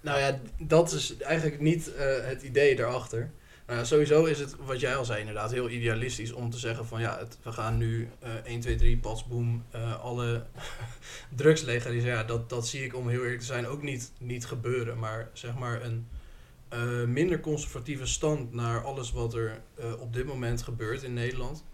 [0.00, 3.30] Nou ja, dat is eigenlijk niet eh, het idee daarachter.
[3.66, 7.00] Nou, sowieso is het, wat jij al zei, inderdaad heel idealistisch om te zeggen van
[7.00, 10.46] ja, we gaan nu eh 1, 2, 3, pas, boom, eh, alle
[11.36, 12.16] drugs legaliseren.
[12.16, 14.98] Ja, dat, dat zie ik om heel eerlijk te zijn ook niet, niet gebeuren.
[14.98, 16.08] Maar zeg maar een
[16.68, 19.60] eh, minder conservatieve stand naar alles wat er
[19.98, 21.64] op dit moment gebeurt in Nederland.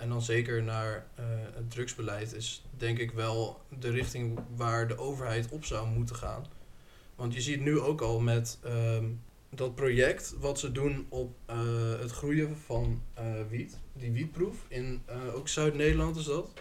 [0.00, 1.06] En dan zeker naar
[1.54, 6.46] het drugsbeleid is denk ik wel de richting waar de overheid op zou moeten gaan.
[7.14, 9.04] Want je ziet nu ook al met ehm,
[9.50, 13.78] dat project wat ze doen op eh, het groeien van eh, wiet.
[13.92, 16.52] Die wietproef in eh, ook Zuid-Nederland is dat.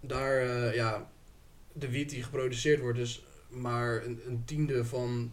[0.00, 1.10] Daar, eh, ja,
[1.72, 5.32] de wiet die geproduceerd wordt is maar een, een tiende van,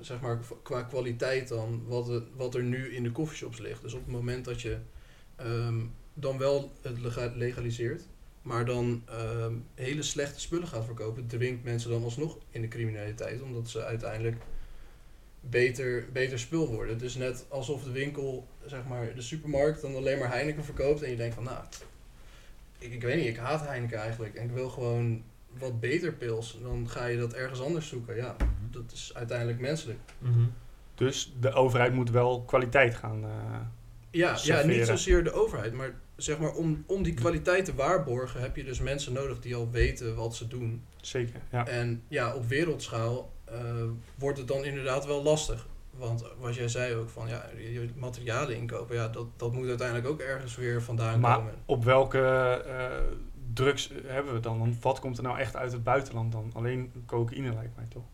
[0.00, 3.82] zeg maar, qua kwaliteit dan wat, het, wat er nu in de coffeeshops ligt.
[3.82, 4.78] Dus op het moment dat je
[5.36, 5.80] ehm,
[6.14, 8.02] dan wel het lega- legaliseert,
[8.42, 13.42] maar dan ehm, hele slechte spullen gaat verkopen, dwingt mensen dan alsnog in de criminaliteit,
[13.42, 14.36] omdat ze uiteindelijk
[15.50, 16.94] beter, beter spul worden.
[16.94, 21.02] Het is net alsof de winkel, zeg maar, de supermarkt dan alleen maar Heineken verkoopt
[21.02, 21.58] en je denkt van, nou,
[22.78, 25.22] ik, ik weet niet, ik haat Heineken eigenlijk en ik wil gewoon
[25.58, 28.16] wat beter pils, dan ga je dat ergens anders zoeken.
[28.16, 28.48] Ja, Mhm.
[28.70, 29.98] dat is uiteindelijk menselijk.
[30.18, 30.44] Mhm.
[30.94, 33.24] Dus de overheid moet wel kwaliteit gaan.
[33.24, 33.30] eh,
[34.10, 38.40] Ja, ja niet zozeer de overheid, maar zeg maar om, om die kwaliteit te waarborgen
[38.40, 40.82] heb je dus mensen nodig die al weten wat ze doen.
[41.00, 41.66] zeker, ja.
[41.66, 43.84] En ja, op wereldschaal eh,
[44.14, 45.66] wordt het dan inderdaad wel lastig.
[45.90, 50.08] Want wat jij zei ook van ja, je materialen inkopen, ja, dat, dat moet uiteindelijk
[50.08, 51.54] ook ergens weer vandaan Maar komen.
[51.64, 52.20] op welke
[52.66, 52.90] eh,
[53.54, 54.58] drugs hebben we dan?
[54.58, 56.50] Want wat komt er nou echt uit het buitenland dan?
[56.54, 58.04] Alleen cocaïne lijkt mij toch?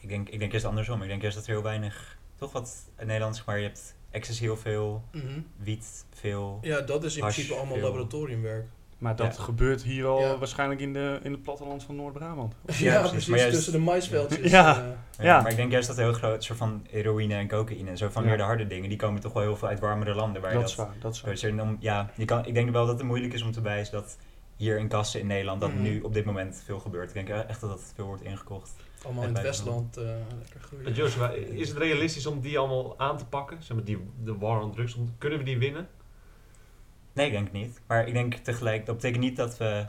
[0.00, 1.02] Ik denk, ik denk eerst andersom.
[1.02, 3.94] Ik denk eerst dat er heel weinig, toch wat in Nederland, zeg maar, je hebt
[4.10, 5.40] ecstasy heel veel, Mhm.
[5.56, 6.58] wiet veel.
[6.62, 7.84] Ja, dat is in Hash, principe allemaal veel.
[7.86, 8.66] laboratoriumwerk.
[9.00, 9.42] Maar dat Ja.
[9.42, 10.38] gebeurt hier al Ja.
[10.38, 12.54] waarschijnlijk in, de, in het platteland van Noord-Brabant.
[12.66, 13.10] Ja, precies.
[13.10, 14.50] precies, Maar juist- tussen de maisveldjes.
[14.50, 14.76] Ja.
[14.78, 14.84] eh,
[15.18, 15.40] Ja, Ja.
[15.40, 18.22] Maar ik denk juist dat heel groot soort van heroïne en cocaïne en zo van
[18.22, 18.28] Ja.
[18.28, 20.42] meer de harde dingen, die komen toch wel heel veel uit warmere landen.
[20.42, 21.30] Waar je Dat dat, is waar, dat is waar.
[21.30, 23.60] Dus er dan- ja, je kan, ik denk wel dat het moeilijk is om te
[23.60, 24.16] bewijzen dat
[24.56, 25.82] hier in kassen in Nederland dat Mhm.
[25.82, 27.08] nu op dit moment veel gebeurt.
[27.08, 28.70] Ik denk echt dat dat veel wordt ingekocht.
[29.04, 30.04] allemaal in het Westland eh,
[30.42, 30.92] lekker groeien.
[30.92, 33.62] Joshua, is het realistisch om die allemaal aan te pakken?
[33.62, 35.88] Zeg maar, die, de war on drugs, om- kunnen we die winnen?
[37.20, 37.80] Nee, denk niet.
[37.86, 39.86] Maar ik denk tegelijk, dat betekent niet dat we...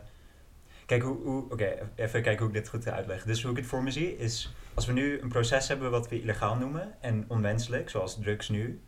[0.85, 3.27] Kijk, hoe, hoe, oké, even kijken hoe ik dit goed ga uitleggen.
[3.27, 6.09] Dus hoe ik het voor me zie, is als we nu een proces hebben wat
[6.09, 8.81] we illegaal noemen en onwenselijk, zoals drugs nu,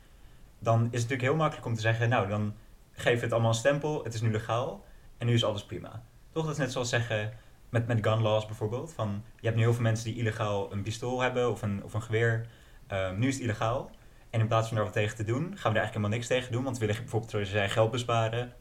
[0.60, 2.54] dan is het natuurlijk heel makkelijk om te zeggen, nou, dan
[2.92, 4.86] geef het allemaal een stempel, het is nu legaal
[5.18, 6.04] en nu is alles prima.
[6.32, 7.34] Toch, dat is net zoals zeggen
[7.70, 10.84] met, met gun laws bijvoorbeeld, van je hebt nu heel veel mensen die illegaal een
[10.84, 12.48] pistool hebben of een, of een geweer,
[12.88, 13.92] Ehm, nu is het illegaal.
[14.34, 16.28] En in plaats van daar wat tegen te doen, gaan we er eigenlijk helemaal niks
[16.28, 16.64] tegen doen.
[16.64, 18.54] Want we willen bijvoorbeeld, zoals je zei, geld besparen.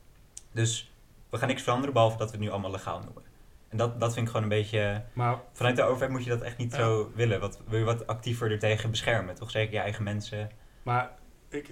[0.52, 0.92] Dus
[1.30, 3.22] we gaan niks veranderen, behalve dat we het nu allemaal legaal noemen.
[3.68, 5.04] En dat, dat vind ik gewoon een beetje...
[5.12, 6.78] Maar Vanuit de overheid moet je dat echt niet Ja.
[6.78, 7.40] zo willen.
[7.40, 9.50] Wat, wil je wat actiever er tegen beschermen, toch?
[9.50, 10.50] Zeker je eigen mensen.
[10.82, 11.11] Maar
[11.48, 11.70] ik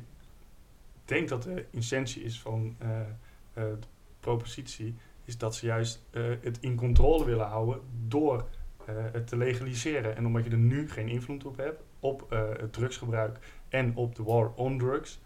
[1.05, 3.05] denk dat de essentie is van eh, eh,
[3.55, 3.79] de
[4.21, 8.49] propositie, is dat ze juist eh, het in controle willen houden door
[9.13, 10.17] het te legaliseren.
[10.17, 13.39] En omdat je er nu geen invloed op hebt, op het drugsgebruik
[13.71, 15.21] en op de war on drugs,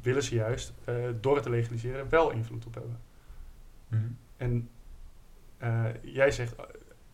[0.00, 3.00] willen ze juist eh, door het te legaliseren wel invloed op hebben.
[4.36, 4.70] En
[5.58, 6.64] eh, jij zegt, eh,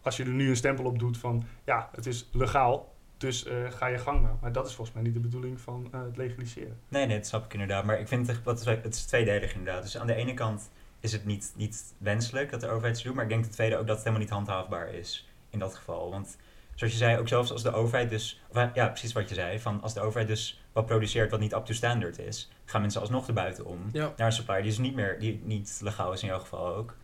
[0.00, 3.86] als je er nu een stempel op doet van, ja, het is legaal, dus ga
[3.86, 4.36] je gang maar.
[4.40, 6.78] Maar dat is volgens mij niet de bedoeling van het legaliseren.
[6.88, 7.84] Nee, nee, dat snap ik inderdaad.
[7.84, 9.82] Maar ik vind het, wat het is tweedelig inderdaad.
[9.82, 10.70] Dus aan de ene kant
[11.00, 13.14] is het niet, niet wenselijk dat de overheid het doet.
[13.14, 16.10] Maar ik denk ten tweede ook dat het helemaal niet handhaafbaar is in dat geval.
[16.10, 16.36] Want
[16.80, 18.40] zoals je zei, ook zelfs als de overheid dus...
[18.48, 19.58] Of, ja, precies wat je zei.
[19.60, 22.50] Van als de overheid dus wat produceert wat niet up to standard is...
[22.64, 24.12] gaan mensen alsnog erbuiten om Ja.
[24.16, 25.18] naar een supplier die dus niet meer...
[25.18, 26.96] die niet legaal is in jouw geval ook.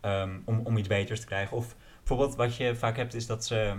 [0.00, 1.56] ehm, om, om iets beters te krijgen.
[1.56, 3.74] Of bijvoorbeeld wat je vaak hebt is dat ze...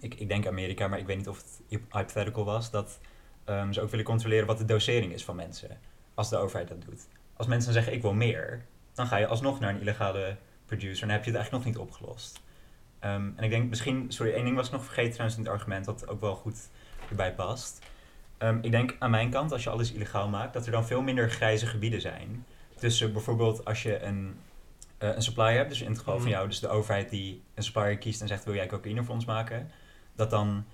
[0.00, 2.70] Ik, ik denk Amerika, maar ik weet niet of het hyp- hypothetical was...
[2.70, 2.98] dat
[3.44, 5.78] ehm, ze ook willen controleren wat de dosering is van mensen.
[6.14, 7.06] Als de overheid dat doet.
[7.36, 11.08] Als mensen zeggen ik wil meer, dan ga je alsnog naar een illegale producer en
[11.08, 12.42] dan heb je het eigenlijk nog niet opgelost.
[13.04, 15.52] Ehm, en ik denk misschien, sorry, één ding was ik nog vergeten trouwens in het
[15.52, 16.68] argument dat ook wel goed
[17.08, 17.78] erbij past.
[18.38, 21.02] Ehm, ik denk aan mijn kant, als je alles illegaal maakt, dat er dan veel
[21.02, 22.44] minder grijze gebieden zijn.
[22.74, 24.36] Tussen bijvoorbeeld als je een,
[24.98, 26.30] eh, een supplier hebt, dus in het geval van Mhm.
[26.32, 29.24] jou, dus de overheid die een supplier kiest en zegt wil jij cocaïne voor ons
[29.24, 29.70] maken,
[30.16, 30.64] dat dan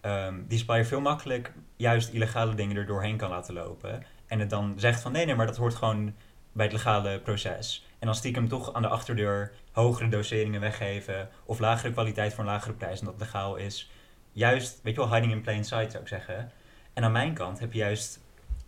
[0.00, 4.04] ehm, die supplier veel makkelijk juist illegale dingen er doorheen kan laten lopen.
[4.26, 6.14] En het dan zegt van nee, nee, maar dat hoort gewoon
[6.52, 7.86] bij het legale proces.
[8.00, 12.50] En dan stiekem toch aan de achterdeur hogere doseringen weggeven of lagere kwaliteit voor een
[12.50, 13.90] lagere prijs en dat legaal is.
[14.32, 16.50] Juist, weet je wel, hiding in plain sight zou ik zeggen.
[16.92, 18.20] En aan mijn kant heb je juist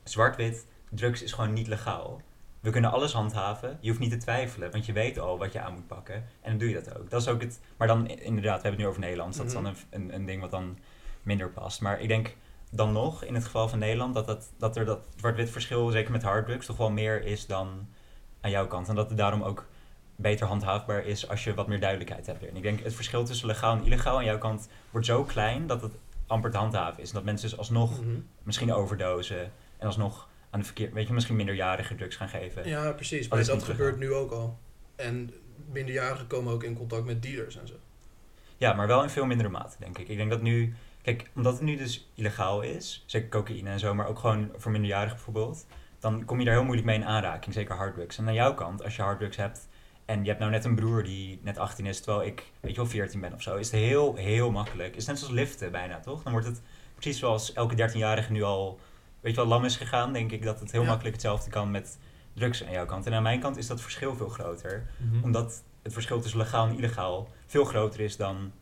[0.05, 2.21] zwart-wit, drugs is gewoon niet legaal.
[2.61, 5.61] We kunnen alles handhaven, je hoeft niet te twijfelen, want je weet al wat je
[5.61, 6.15] aan moet pakken.
[6.15, 7.11] En dan doe je dat ook.
[7.11, 9.53] Dat is ook het, maar dan inderdaad, we hebben het nu over Nederland, dat is
[9.53, 9.75] dan Mhm.
[9.91, 10.79] een, een, een ding wat dan
[11.23, 11.81] minder past.
[11.81, 12.37] Maar ik denk
[12.71, 16.13] dan nog, in het geval van Nederland, dat, dat, dat er dat zwart-wit verschil, zeker
[16.13, 17.89] met harddrugs, toch wel meer is dan
[18.43, 18.89] aan jouw kant.
[18.89, 19.67] En dat het daarom ook
[20.17, 22.47] beter handhaafbaar is als je wat meer duidelijkheid hebt.
[22.47, 25.67] En ik denk het verschil tussen legaal en illegaal aan jouw kant wordt zo klein
[25.67, 25.93] dat het
[26.27, 27.09] amper te handhaven is.
[27.09, 28.11] En dat mensen dus alsnog Mhm.
[28.43, 32.69] misschien overdosen en alsnog aan de verkeer, weet je, misschien minderjarige drugs gaan geven.
[32.69, 33.29] Ja, precies.
[33.29, 34.59] Maar dat gebeurt nu ook al.
[34.97, 35.31] En
[35.73, 37.75] minderjarigen komen ook in contact met dealers en zo.
[38.57, 40.09] Ja, maar wel in veel mindere mate, denk ik.
[40.09, 43.95] Ik denk dat nu, kijk, omdat het nu dus illegaal is, zeker cocaïne en zo,
[43.95, 45.67] maar ook gewoon voor minderjarigen bijvoorbeeld,
[46.03, 48.19] dan kom je daar heel moeilijk mee in aanraking, zeker harddrugs.
[48.19, 49.69] En aan jouw kant, als je harddrugs hebt
[50.05, 52.77] en je hebt nou net een broer die net 18 is, terwijl ik, weet je
[52.77, 54.97] wel, 14 ben of zo, is het heel, heel makkelijk.
[54.97, 56.23] Is net zoals liften bijna, toch?
[56.23, 56.63] Dan wordt het
[56.95, 58.79] precies zoals elke 13-jarige nu al,
[59.21, 60.87] weet je wel, lam is gegaan, denk ik dat het heel Ja.
[60.87, 61.99] makkelijk hetzelfde kan met
[62.35, 63.07] drugs aan jouw kant.
[63.07, 65.25] En aan mijn kant is dat verschil veel groter Mhm.
[65.25, 68.53] omdat het verschil tussen legaal en illegaal veel groter is dan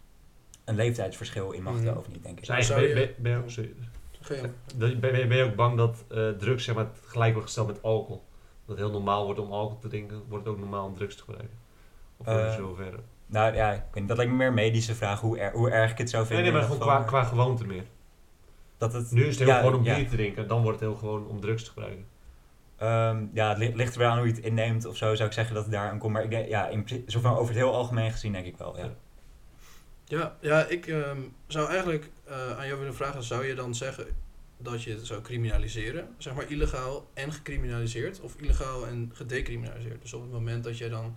[0.64, 1.96] een leeftijdsverschil in macht Mhm.
[1.96, 2.44] of niet, denk ik.
[2.44, 3.50] Zou ben, ben, ben,
[4.76, 7.82] ben, ben, ben je ook bang dat eh, drugs zeg maar, gelijk wordt gesteld met
[7.82, 8.22] alcohol?
[8.66, 11.14] Dat het heel normaal wordt om alcohol te drinken, wordt het ook normaal om drugs
[11.16, 11.56] te gebruiken?
[12.16, 12.92] Of zover?
[13.26, 15.70] Nou ja, ik weet niet, dat lijkt me meer een medische vraag, hoe, er, hoe
[15.70, 16.44] erg ik het zou vinden.
[16.44, 17.84] nee, maar gewoon qua, gewoonte meer.
[18.78, 19.94] Dat het, Nu is het heel ja, gewoon om ja.
[19.94, 20.48] bier te drinken.
[20.48, 22.04] Dan wordt het heel gewoon om drugs te gebruiken.
[22.76, 25.28] Ehm, ja, het li- ligt er wel aan hoe je het inneemt of zo, zou
[25.28, 26.12] ik zeggen dat het daar aan komt.
[26.12, 28.56] Maar ik denk, ja, in, principe- zo van over het heel algemeen gezien denk ik
[28.56, 28.84] wel, ja.
[28.84, 28.90] Ja.
[30.10, 34.06] Ja, ja ik ehm, zou eigenlijk eh, aan jou willen vragen, zou je dan zeggen
[34.56, 36.14] dat je het zou criminaliseren?
[36.18, 40.02] Zeg maar illegaal en gecriminaliseerd of illegaal en gedecriminaliseerd?
[40.02, 41.16] Dus op het moment dat jij dan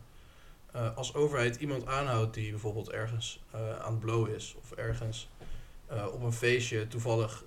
[0.72, 5.30] eh, als overheid iemand aanhoudt die bijvoorbeeld ergens eh, aan het blowen is of ergens
[6.14, 7.46] op een feestje toevallig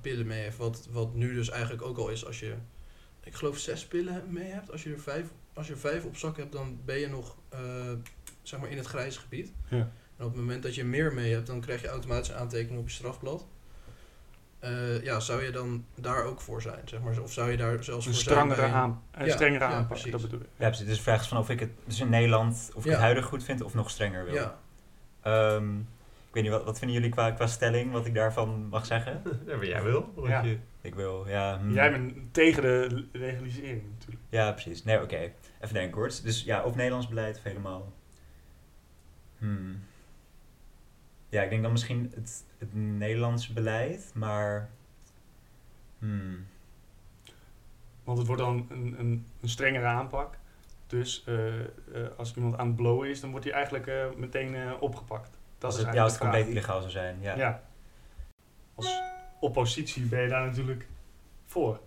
[0.00, 2.54] pillen mee heeft, wat, wat nu dus eigenlijk ook al is als je,
[3.20, 6.36] ik geloof zes pillen mee hebt, als je er vijf, als je vijf op zak
[6.36, 7.36] hebt, dan ben je nog
[8.42, 9.52] zeg maar in het grijze gebied.
[9.68, 9.90] Ja.
[10.16, 12.80] En op het moment dat je meer mee hebt, dan krijg je automatisch een aantekening
[12.80, 13.46] op je strafblad.
[14.58, 17.20] Eh, ja, zou je dan daar ook voor zijn, zeg maar?
[17.20, 19.64] Of zou je daar zelfs Een voor zijn strengere, bij een- aan, een Ja, strengere
[19.64, 20.10] ja, aanpak, precies.
[20.12, 20.46] dat bedoel ik.
[20.56, 20.86] Ja, precies.
[20.86, 22.90] Dus de vraag is van of ik het dus in Nederland, of ik Ja.
[22.90, 24.34] het huidig goed vind of nog strenger wil.
[24.34, 24.58] Ja,
[25.20, 28.86] Ehm, ik weet niet, wat, wat vinden jullie qua, qua stelling, wat ik daarvan mag
[28.86, 29.22] zeggen?
[29.46, 30.12] Ja, maar jij wil.
[30.14, 30.42] Want Ja.
[30.42, 31.58] je, Ik wil, ja...
[31.58, 31.72] hmm.
[31.72, 34.22] Jij bent tegen de legalisering natuurlijk.
[34.28, 34.84] Ja, precies.
[34.84, 35.16] Nee, oké.
[35.60, 36.10] Even denken hoor.
[36.22, 37.92] Dus ja, of Nederlands beleid of helemaal...
[39.38, 39.82] Hmm.
[41.34, 44.70] Ja, ik denk dan misschien het, het Nederlands beleid, maar...
[45.98, 46.46] Hmm.
[48.04, 50.38] Want het wordt dan een, een, een strengere aanpak.
[50.86, 51.66] Dus eh, eh,
[52.16, 55.30] als iemand aan het blowen is, dan wordt hij eigenlijk eh, meteen opgepakt.
[55.58, 57.36] Dat als is het, ja, als het compleet illegaal zou zijn, ja.
[57.36, 57.62] Ja.
[58.74, 59.00] Als
[59.40, 60.86] oppositie ben je daar natuurlijk
[61.46, 61.80] voor.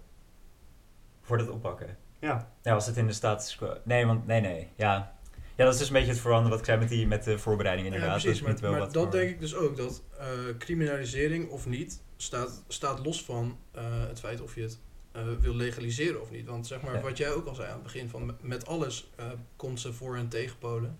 [1.21, 1.97] Voor dat oppakken.
[2.19, 2.51] Ja.
[2.62, 3.77] Ja, als het in de status quo...
[3.83, 4.25] Nee, want...
[4.25, 4.69] Nee, nee.
[4.75, 5.15] Ja.
[5.58, 7.39] Ja, dat is dus een beetje het veranderen wat ik zei met, die, met de
[7.39, 8.22] voorbereiding ja inderdaad.
[8.22, 8.39] precies.
[8.39, 10.28] Dat is niet Maar, wel maar wat dat voor- denk ik dus ook, dat eh,
[10.58, 14.80] criminalisering of niet staat, staat los van eh, het feit of je het
[15.12, 16.46] eh, wil legaliseren of niet.
[16.48, 17.02] Want zeg maar, Ja.
[17.02, 19.10] wat jij ook al zei aan het begin, van met- alles
[19.56, 20.98] komt ze voor- en tegenpolen.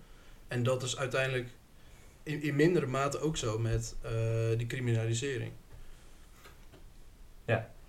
[0.48, 1.48] En dat is uiteindelijk
[2.22, 3.96] in, in mindere mate ook zo met
[4.56, 5.52] die criminalisering.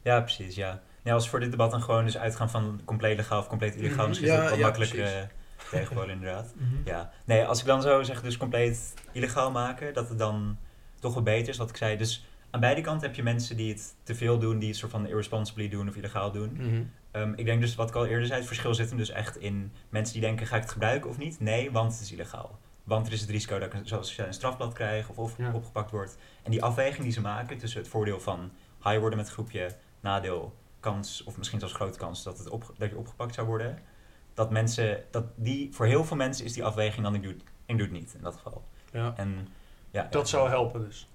[0.03, 0.81] Ja, precies, ja.
[1.05, 3.97] Als we voor dit debat dan gewoon dus uitgaan van compleet legaal of compleet illegaal,
[3.97, 4.07] Mhm.
[4.07, 5.73] misschien is Ja, dat wat ja, makkelijker precies.
[5.73, 6.53] eh, tegenpolen inderdaad.
[6.85, 10.57] Ja, nee, als ik dan zo zeg, dus compleet illegaal maken, dat het dan
[10.99, 11.97] toch wel beter is, wat ik zei.
[11.97, 14.91] Dus aan beide kanten heb je mensen die het te veel doen, die het soort
[14.91, 16.51] van irresponsibly doen of illegaal doen.
[16.53, 16.83] Mhm.
[17.11, 19.37] Ehm, ik denk dus, wat ik al eerder zei, het verschil zit hem dus echt
[19.37, 21.39] in mensen die denken, ga ik het gebruiken of niet?
[21.39, 22.59] Nee, want het is illegaal.
[22.83, 25.51] Want er is het risico dat ik, zoals je een strafblad krijg of, of Ja.
[25.53, 26.17] opgepakt word.
[26.43, 28.51] En die afweging die ze maken tussen het voordeel van
[28.83, 32.89] high worden met groepje, nadeel, kans, of misschien zelfs grote kans dat, het op, dat
[32.89, 33.79] je opgepakt zou worden.
[34.39, 37.77] Dat mensen, dat die, voor heel veel mensen is die afweging dan ik doe, ik
[37.77, 38.63] doe het niet in dat geval.
[38.91, 39.13] Ja.
[39.17, 39.47] En,
[39.91, 40.37] ja, Dat ja.
[40.37, 41.09] zou helpen dus.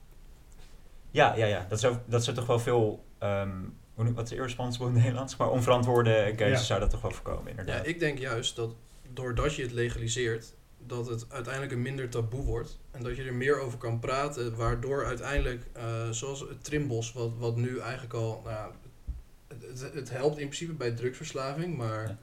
[1.10, 1.66] Ja, ja, ja.
[1.68, 3.58] Dat zou, dat zou toch wel veel, ehm,
[3.94, 5.36] hoe noem- wat is irresponsible in het Nederlands?
[5.36, 6.64] Maar onverantwoorde keuzes Ja.
[6.64, 7.86] zou dat toch wel voorkomen, Ja, inderdaad.
[7.86, 8.74] ik denk juist dat
[9.12, 10.54] doordat je het legaliseert,
[10.86, 12.78] dat het uiteindelijk een minder taboe wordt.
[12.90, 17.30] En dat je er meer over kan praten, waardoor uiteindelijk, eh, zoals het trimbos, wat,
[17.38, 18.70] wat nu eigenlijk al, nou, ja,
[19.48, 22.16] het, het, het helpt in principe bij drugsverslaving, maar Ja.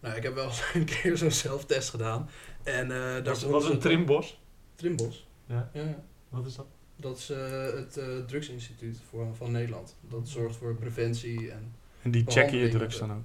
[0.00, 2.28] Nou, ik heb wel een keer zo'n zelftest gedaan.
[2.62, 4.40] En daar is ze een trimbos?
[4.74, 5.26] Trimbos.
[5.46, 5.70] Ja.
[5.72, 6.66] Ja, Wat is dat?
[6.96, 9.96] dat is eh, het eh, drugsinstituut voor, van Nederland.
[10.00, 13.22] Dat zorgt voor preventie en En die checken je drugs dan ook?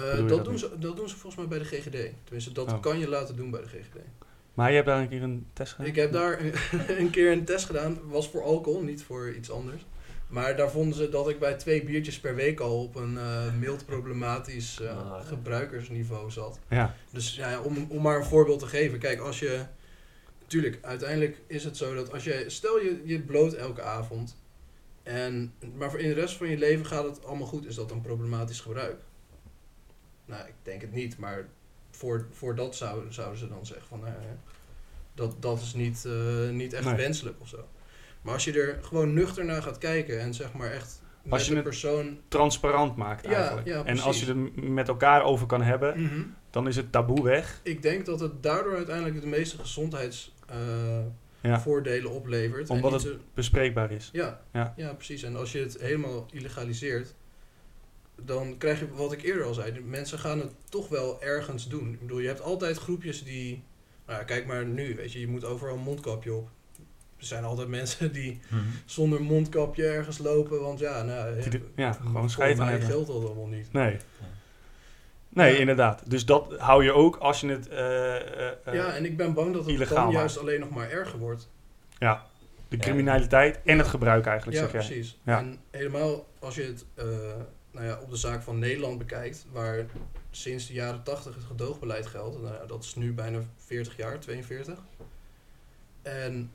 [0.00, 0.62] Dat, dat doen niet?
[0.62, 2.12] ze, dat doen ze volgens mij bij de GGD.
[2.24, 2.80] Tenminste, dat Oh.
[2.80, 3.96] kan je laten doen bij de GGD.
[4.54, 5.86] Maar je hebt daar een keer een test gedaan?
[5.86, 6.40] Ik heb daar
[6.98, 7.98] een keer een test gedaan.
[8.08, 9.86] Was voor alcohol, niet voor iets anders.
[10.30, 13.54] Maar daar vonden ze dat ik bij twee biertjes per week al op een eh,
[13.54, 15.22] mild problematisch eh, Ah, ja.
[15.22, 16.58] gebruikersniveau zat.
[16.68, 16.94] Ja.
[17.12, 18.98] Dus ja, om, om maar een voorbeeld te geven.
[18.98, 19.64] Kijk, als je...
[20.46, 22.44] Tuurlijk, uiteindelijk is het zo dat als je...
[22.46, 24.36] Stel je, je bloot elke avond.
[25.02, 27.66] En, maar voor in de rest van je leven gaat het allemaal goed.
[27.66, 28.96] Is dat dan problematisch gebruik?
[30.24, 31.18] Nou, ik denk het niet.
[31.18, 31.46] Maar
[31.90, 34.00] voor, voor dat zouden, zouden ze dan zeggen van...
[34.00, 34.18] nou ja,
[35.14, 36.94] dat, dat is niet, eh, niet echt Nee.
[36.94, 37.68] wenselijk of zo.
[38.22, 41.54] Maar als je er gewoon nuchter naar gaat kijken en zeg maar echt Als je
[41.54, 42.18] het- persoon...
[42.28, 43.66] Transparant maakt Ja, eigenlijk.
[43.66, 46.22] ja, en als je het met elkaar over kan hebben, Mhm.
[46.50, 47.60] dan is het taboe weg.
[47.62, 51.60] Ik denk dat het daardoor uiteindelijk de meeste gezondheidsvoordelen Ja.
[51.60, 52.68] voordelen oplevert.
[52.68, 54.08] en Omdat het bespreekbaar is.
[54.12, 54.74] ja, Ja.
[54.76, 54.92] ja.
[54.92, 55.22] precies.
[55.22, 57.14] En als je het helemaal illegaliseert,
[58.24, 59.72] dan krijg je wat ik eerder al zei.
[59.72, 61.92] de Mensen gaan het toch wel ergens doen.
[61.92, 63.62] Ik bedoel, je hebt altijd groepjes die...
[64.06, 66.48] Nou ja, kijk maar nu, weet je, je moet overal een mondkapje op.
[67.20, 68.60] Er zijn altijd mensen die Mhm.
[68.84, 71.34] zonder mondkapje ergens lopen, want ja, nou...
[71.34, 72.88] Die ja, de- ja, gewoon voor scheid aan mij hebben.
[72.88, 73.72] geldt dat allemaal niet.
[73.72, 73.96] Nee.
[75.28, 75.58] Nee, Ja.
[75.58, 76.10] inderdaad.
[76.10, 77.68] Dus dat hou je ook als je het...
[77.68, 80.12] eh, eh, eh, ja, en ik ben bang dat het dan maakt.
[80.12, 81.48] juist alleen nog maar erger wordt.
[82.68, 84.86] de criminaliteit en het gebruik eigenlijk, Ja, zeg jij.
[84.86, 85.18] precies.
[85.24, 85.38] Ja.
[85.38, 87.04] En helemaal als je het, eh,
[87.70, 89.86] nou ja, op de zaak van Nederland bekijkt, waar
[90.30, 94.18] sinds de jaren 80 het gedoogbeleid geldt, nou ja, dat is nu bijna 40 jaar,
[94.20, 94.78] 42.
[96.02, 96.52] En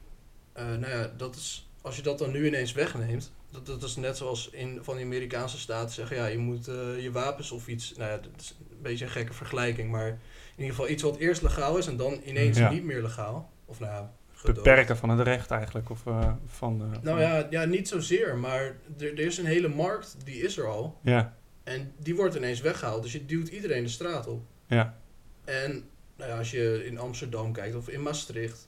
[0.64, 4.18] nou ja, dat is, als je dat dan nu ineens wegneemt, dat, dat is net
[4.18, 7.94] zoals in van die Amerikaanse staten zeggen, ja, je moet eh, je wapens of iets,
[7.98, 10.18] nou ja, dat is een beetje een gekke vergelijking, maar in
[10.64, 12.72] ieder geval iets wat eerst legaal is en dan ineens Ja.
[12.72, 13.52] niet meer legaal.
[13.66, 14.14] Of nou ja.
[14.44, 15.90] Beperken van het recht eigenlijk.
[15.90, 18.62] Of, eh, van, eh, Nou ja, ja, niet zozeer, maar
[18.98, 20.98] er, er is een hele markt, die is er al.
[21.02, 23.04] Ja, En die wordt ineens weggehaald.
[23.04, 24.44] Dus je duwt iedereen de straat op.
[24.68, 24.98] ja.
[25.46, 25.84] En
[26.18, 28.68] nou ja, als je in Amsterdam kijkt of in Maastricht.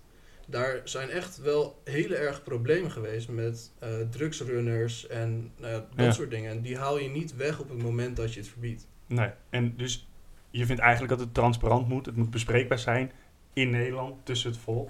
[0.49, 6.05] Daar zijn echt wel hele erg problemen geweest met eh, drugsrunners en nou ja, dat
[6.05, 6.11] Ja.
[6.11, 6.51] soort dingen.
[6.51, 8.87] En die haal je niet weg op het moment dat je het verbiedt.
[9.07, 9.29] Nee.
[9.49, 10.07] En dus
[10.49, 12.05] je vindt eigenlijk dat het transparant moet.
[12.05, 13.11] Het moet bespreekbaar zijn
[13.53, 14.89] in Nederland tussen het volk.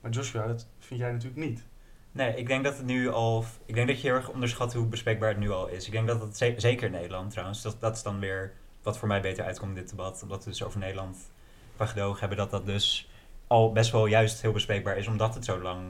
[0.00, 1.64] Maar Joshua, dat vind jij natuurlijk niet.
[2.12, 3.44] Nee, ik denk dat het nu al.
[3.66, 5.86] Ik denk dat je heel erg onderschat hoe bespreekbaar het nu al is.
[5.86, 7.62] Ik denk dat het ze- zeker in Nederland trouwens.
[7.62, 8.52] Dat, dat is dan weer
[8.82, 10.22] wat voor mij beter uitkomt in dit debat.
[10.22, 11.30] Omdat we dus over Nederland
[11.76, 12.38] qua gedoog hebben.
[12.38, 13.08] Dat dat dus
[13.46, 15.06] al best wel juist heel bespreekbaar is.
[15.06, 15.82] Omdat het zo lang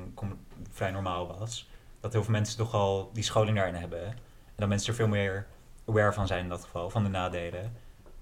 [0.72, 1.70] vrij normaal was.
[2.00, 4.04] Dat heel veel mensen toch al die scholing daarin hebben.
[4.06, 4.16] En
[4.56, 5.46] dat mensen er veel meer
[5.88, 6.90] aware van zijn in dat geval.
[6.90, 7.72] Van de nadelen.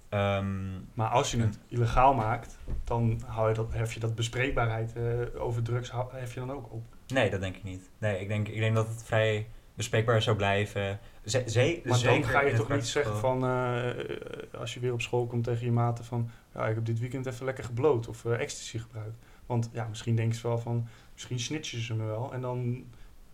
[0.08, 4.92] Ehm, Maar als je het illegaal maakt, dan hou je dat, hef je dat bespreekbaarheid
[4.96, 6.82] eh, over drugs hef je dan ook op.
[7.06, 7.90] nee, dat denk ik niet.
[7.98, 10.98] Nee, ik denk, ik denk dat het vrij bespreekbaar zou blijven.
[11.24, 14.92] Ze, ze, Maar zeker dan ga je toch niet zeggen van, eh, als je weer
[14.92, 18.08] op school komt tegen je maten van, ja, ik heb dit weekend even lekker gebloot
[18.08, 19.16] of eh, ecstasy gebruikt.
[19.46, 22.84] Want ja, misschien denken ze wel van, misschien snitchen ze me wel en dan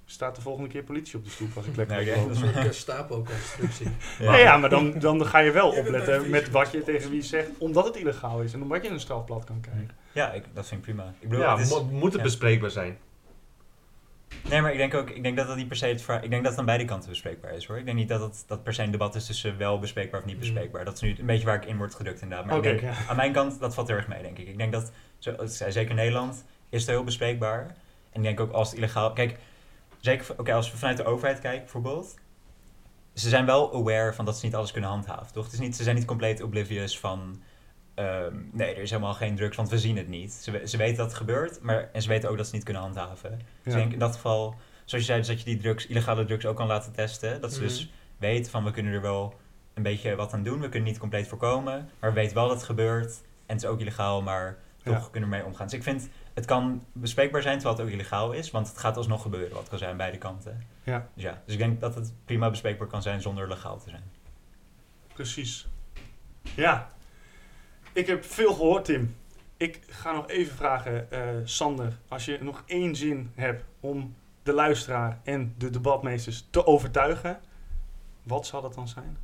[0.05, 2.35] staat de volgende keer politie op de stoep als ik lekker Nee, heb oké.
[2.35, 2.42] gebloot.
[2.48, 3.87] Een soort Gestapo-constructie.
[4.18, 7.51] Ja, ja, maar dan, dan ga je wel opletten met wat je tegen wie zegt,
[7.59, 9.90] omdat het illegaal is en omdat je een strafblad kan krijgen.
[10.12, 11.12] Ja, ik, dat vind ik prima.
[11.20, 12.22] Ik bedoel, Ja, het is, mo- moet het ja.
[12.22, 12.98] bespreekbaar zijn?
[14.49, 16.31] Nee, maar ik denk ook, ik denk dat dat niet per se het vra- Ik
[16.31, 17.79] denk dat het aan beide kanten bespreekbaar is hoor.
[17.79, 20.27] Ik denk niet dat het dat per se een debat is tussen wel bespreekbaar of
[20.27, 20.41] niet Mm.
[20.41, 20.85] bespreekbaar.
[20.85, 22.47] Dat is nu een beetje waar ik in word gedrukt inderdaad.
[22.47, 22.93] Maar ik denk, ja.
[23.09, 24.49] aan mijn kant, dat valt heel erg mee denk ik.
[24.49, 24.93] Ik denk dat,
[25.49, 27.61] zeker in Nederland is het heel bespreekbaar.
[28.12, 29.12] En ik denk ook als het illegaal...
[29.12, 29.37] Kijk,
[30.01, 32.14] zeker oké, als we vanuit de overheid kijken bijvoorbeeld.
[33.14, 35.45] Ze zijn wel aware van dat ze niet alles kunnen handhaven, toch?
[35.45, 37.43] Het is niet, ze zijn niet compleet oblivious van...
[37.99, 40.33] ehm, nee, er is helemaal geen drugs, want we zien het niet.
[40.33, 42.65] Ze, ze weten dat het gebeurt, maar, en ze weten ook dat ze het niet
[42.65, 43.31] kunnen handhaven.
[43.63, 46.25] Dus ik denk in dat geval, zoals je zei, dus dat je die drugs, illegale
[46.25, 47.41] drugs ook kan laten testen.
[47.41, 47.91] Dat ze dus Mhm.
[48.19, 49.35] weten van we kunnen er wel
[49.75, 50.61] een beetje wat aan doen.
[50.61, 53.11] We kunnen niet compleet voorkomen, maar we weten wel dat het gebeurt.
[53.47, 55.09] En het is ook illegaal, maar toch Ja.
[55.11, 55.67] kunnen we mee omgaan.
[55.67, 58.51] Dus ik vind, het kan bespreekbaar zijn terwijl het ook illegaal is.
[58.51, 60.63] Want het gaat alsnog gebeuren, wat kan zijn aan beide kanten.
[60.83, 61.09] Ja.
[61.15, 64.03] Dus ja, dus ik denk dat het prima bespreekbaar kan zijn zonder legaal te zijn.
[65.13, 65.67] Precies.
[66.57, 66.89] Ja.
[67.99, 69.17] Ik heb veel gehoord, Tim.
[69.57, 74.53] Ik ga nog even vragen, eh, Sander, als je nog één zin hebt om de
[74.53, 77.41] luisteraar en de debatmeesters te overtuigen,
[78.23, 79.19] wat zal dat dan zijn?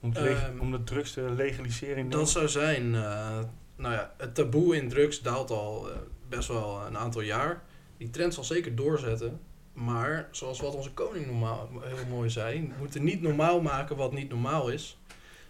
[0.00, 3.38] Om, Ehm, om de drugs te legaliseren Dat zou zijn, eh,
[3.76, 5.96] nou ja, het taboe in drugs daalt al eh,
[6.28, 7.62] best wel een aantal jaar.
[7.96, 9.40] Die trend zal zeker doorzetten.
[9.72, 14.12] Maar zoals wat onze koning normaal, heel mooi zei, we moeten niet normaal maken wat
[14.12, 14.98] niet normaal is.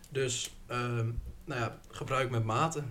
[0.09, 1.09] Dus, ehm,
[1.45, 2.83] nou ja, gebruik met mate.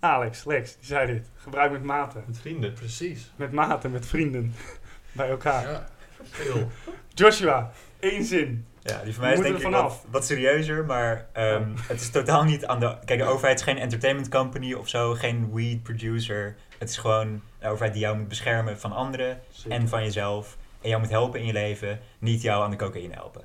[0.00, 1.30] Alex, Lex, die zei dit.
[1.36, 2.24] Gebruik met maten.
[2.26, 2.72] Met vrienden.
[2.72, 3.32] Precies.
[3.36, 4.54] Met maten, met vrienden.
[5.12, 5.70] Bij elkaar.
[5.70, 5.88] Ja.
[6.22, 6.70] Veel.
[7.14, 8.66] Joshua, één zin.
[8.82, 9.82] Ja, die van We mij is denk ik vanaf.
[9.82, 12.96] wat, wat serieuzer, maar ehm, het is totaal niet aan de...
[13.04, 16.56] Kijk, de overheid is geen entertainment company of zo, geen weed producer.
[16.78, 20.56] Het is gewoon de overheid die jou moet beschermen van anderen en van jezelf.
[20.80, 23.42] En jou moet helpen in je leven, niet jou aan de cocaïne helpen.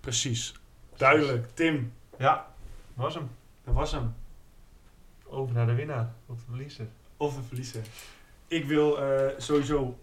[0.00, 0.54] Precies.
[0.96, 1.46] Duidelijk.
[1.54, 2.46] Tim, Ja,
[2.94, 3.30] was hem.
[3.64, 4.14] Dat was hem.
[5.26, 6.12] Over naar de winnaar.
[6.26, 6.86] Of de verliezer.
[7.16, 7.82] Of de verliezer.
[8.46, 9.98] Ik wil eh, sowieso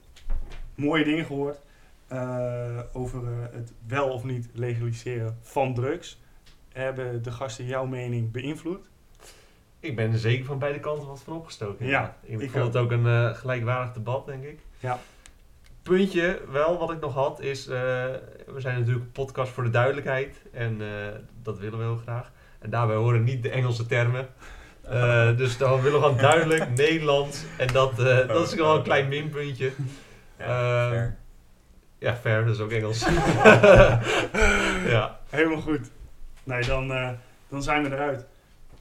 [0.76, 1.60] mooie dingen gehoord
[2.08, 6.22] eh, over eh, het wel of niet legaliseren van drugs.
[6.72, 8.89] Hebben de gasten jouw mening beïnvloed?
[9.80, 11.86] Ik ben er zeker van beide kanten wat van opgestoken.
[11.86, 12.74] Ja, ik, ik vond ook.
[12.74, 14.60] het ook een gelijkwaardig debat, denk ik.
[14.80, 15.00] Ja.
[15.84, 20.41] Puntje wel wat ik nog had is, we zijn natuurlijk een podcast voor de duidelijkheid
[20.52, 20.82] en
[21.41, 22.32] dat willen we heel graag.
[22.60, 24.28] En daarbij horen niet de Engelse termen.
[24.82, 28.84] Eh, dus dan willen we gewoon duidelijk Nederlands en dat, eh, dat is wel een
[28.84, 29.72] klein minpuntje.
[30.38, 31.18] Ja, Ehm, fair.
[31.97, 32.99] Ja, fair, dat is ook Engels.
[34.95, 35.20] ja.
[35.30, 35.89] Helemaal goed.
[36.43, 37.10] Nee, dan, eh,
[37.49, 38.26] dan zijn we eruit.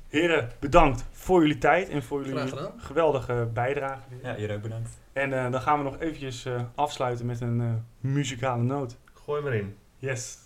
[0.08, 4.00] Heren, bedankt voor jullie tijd en voor jullie geweldige bijdrage.
[4.08, 4.18] weer.
[4.32, 4.98] Ja, jullie ook bedankt.
[5.12, 8.96] En eh, dan gaan we nog eventjes eh, afsluiten met een eh, muzikale noot.
[9.24, 9.76] Gooi maar in.
[9.98, 10.38] Yes.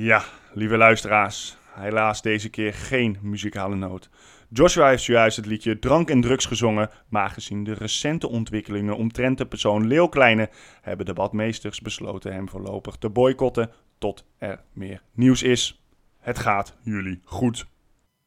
[0.00, 1.56] Ja, lieve luisteraars.
[1.74, 4.10] helaas deze keer geen muzikale noot.
[4.48, 9.38] Joshua heeft zojuist het liedje Drank en Drugs gezongen, maar gezien de recente ontwikkelingen omtrent
[9.38, 10.50] de persoon Leeuw Kleine
[10.82, 15.82] hebben de badmeesters besloten hem voorlopig te boycotten tot er meer nieuws is.
[16.18, 17.66] Het gaat jullie goed.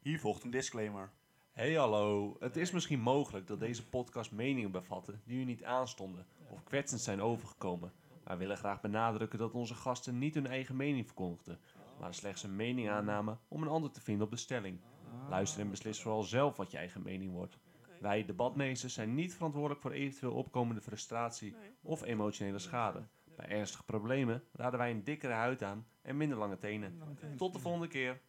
[0.02, 1.10] Hier volgt een disclaimer.
[1.52, 6.26] Hey hallo, het is misschien mogelijk dat deze podcast meningen bevatten die u niet aanstonden
[6.50, 7.92] of kwetsend zijn overgekomen.
[8.32, 11.60] Wij willen graag benadrukken dat onze gasten niet hun eigen mening verkondigden,
[12.00, 14.80] maar slechts een mening aannamen om een ander te vinden op de stelling.
[15.30, 17.58] Luister en beslis vooral zelf wat je eigen mening wordt.
[18.00, 23.08] Wij, de badmeesters, zijn niet verantwoordelijk voor eventueel opkomende frustratie of emotionele schade.
[23.36, 27.02] Bij ernstige problemen raden wij een dikkere huid aan en minder lange tenen.
[27.38, 28.22] Tot de volgende keer.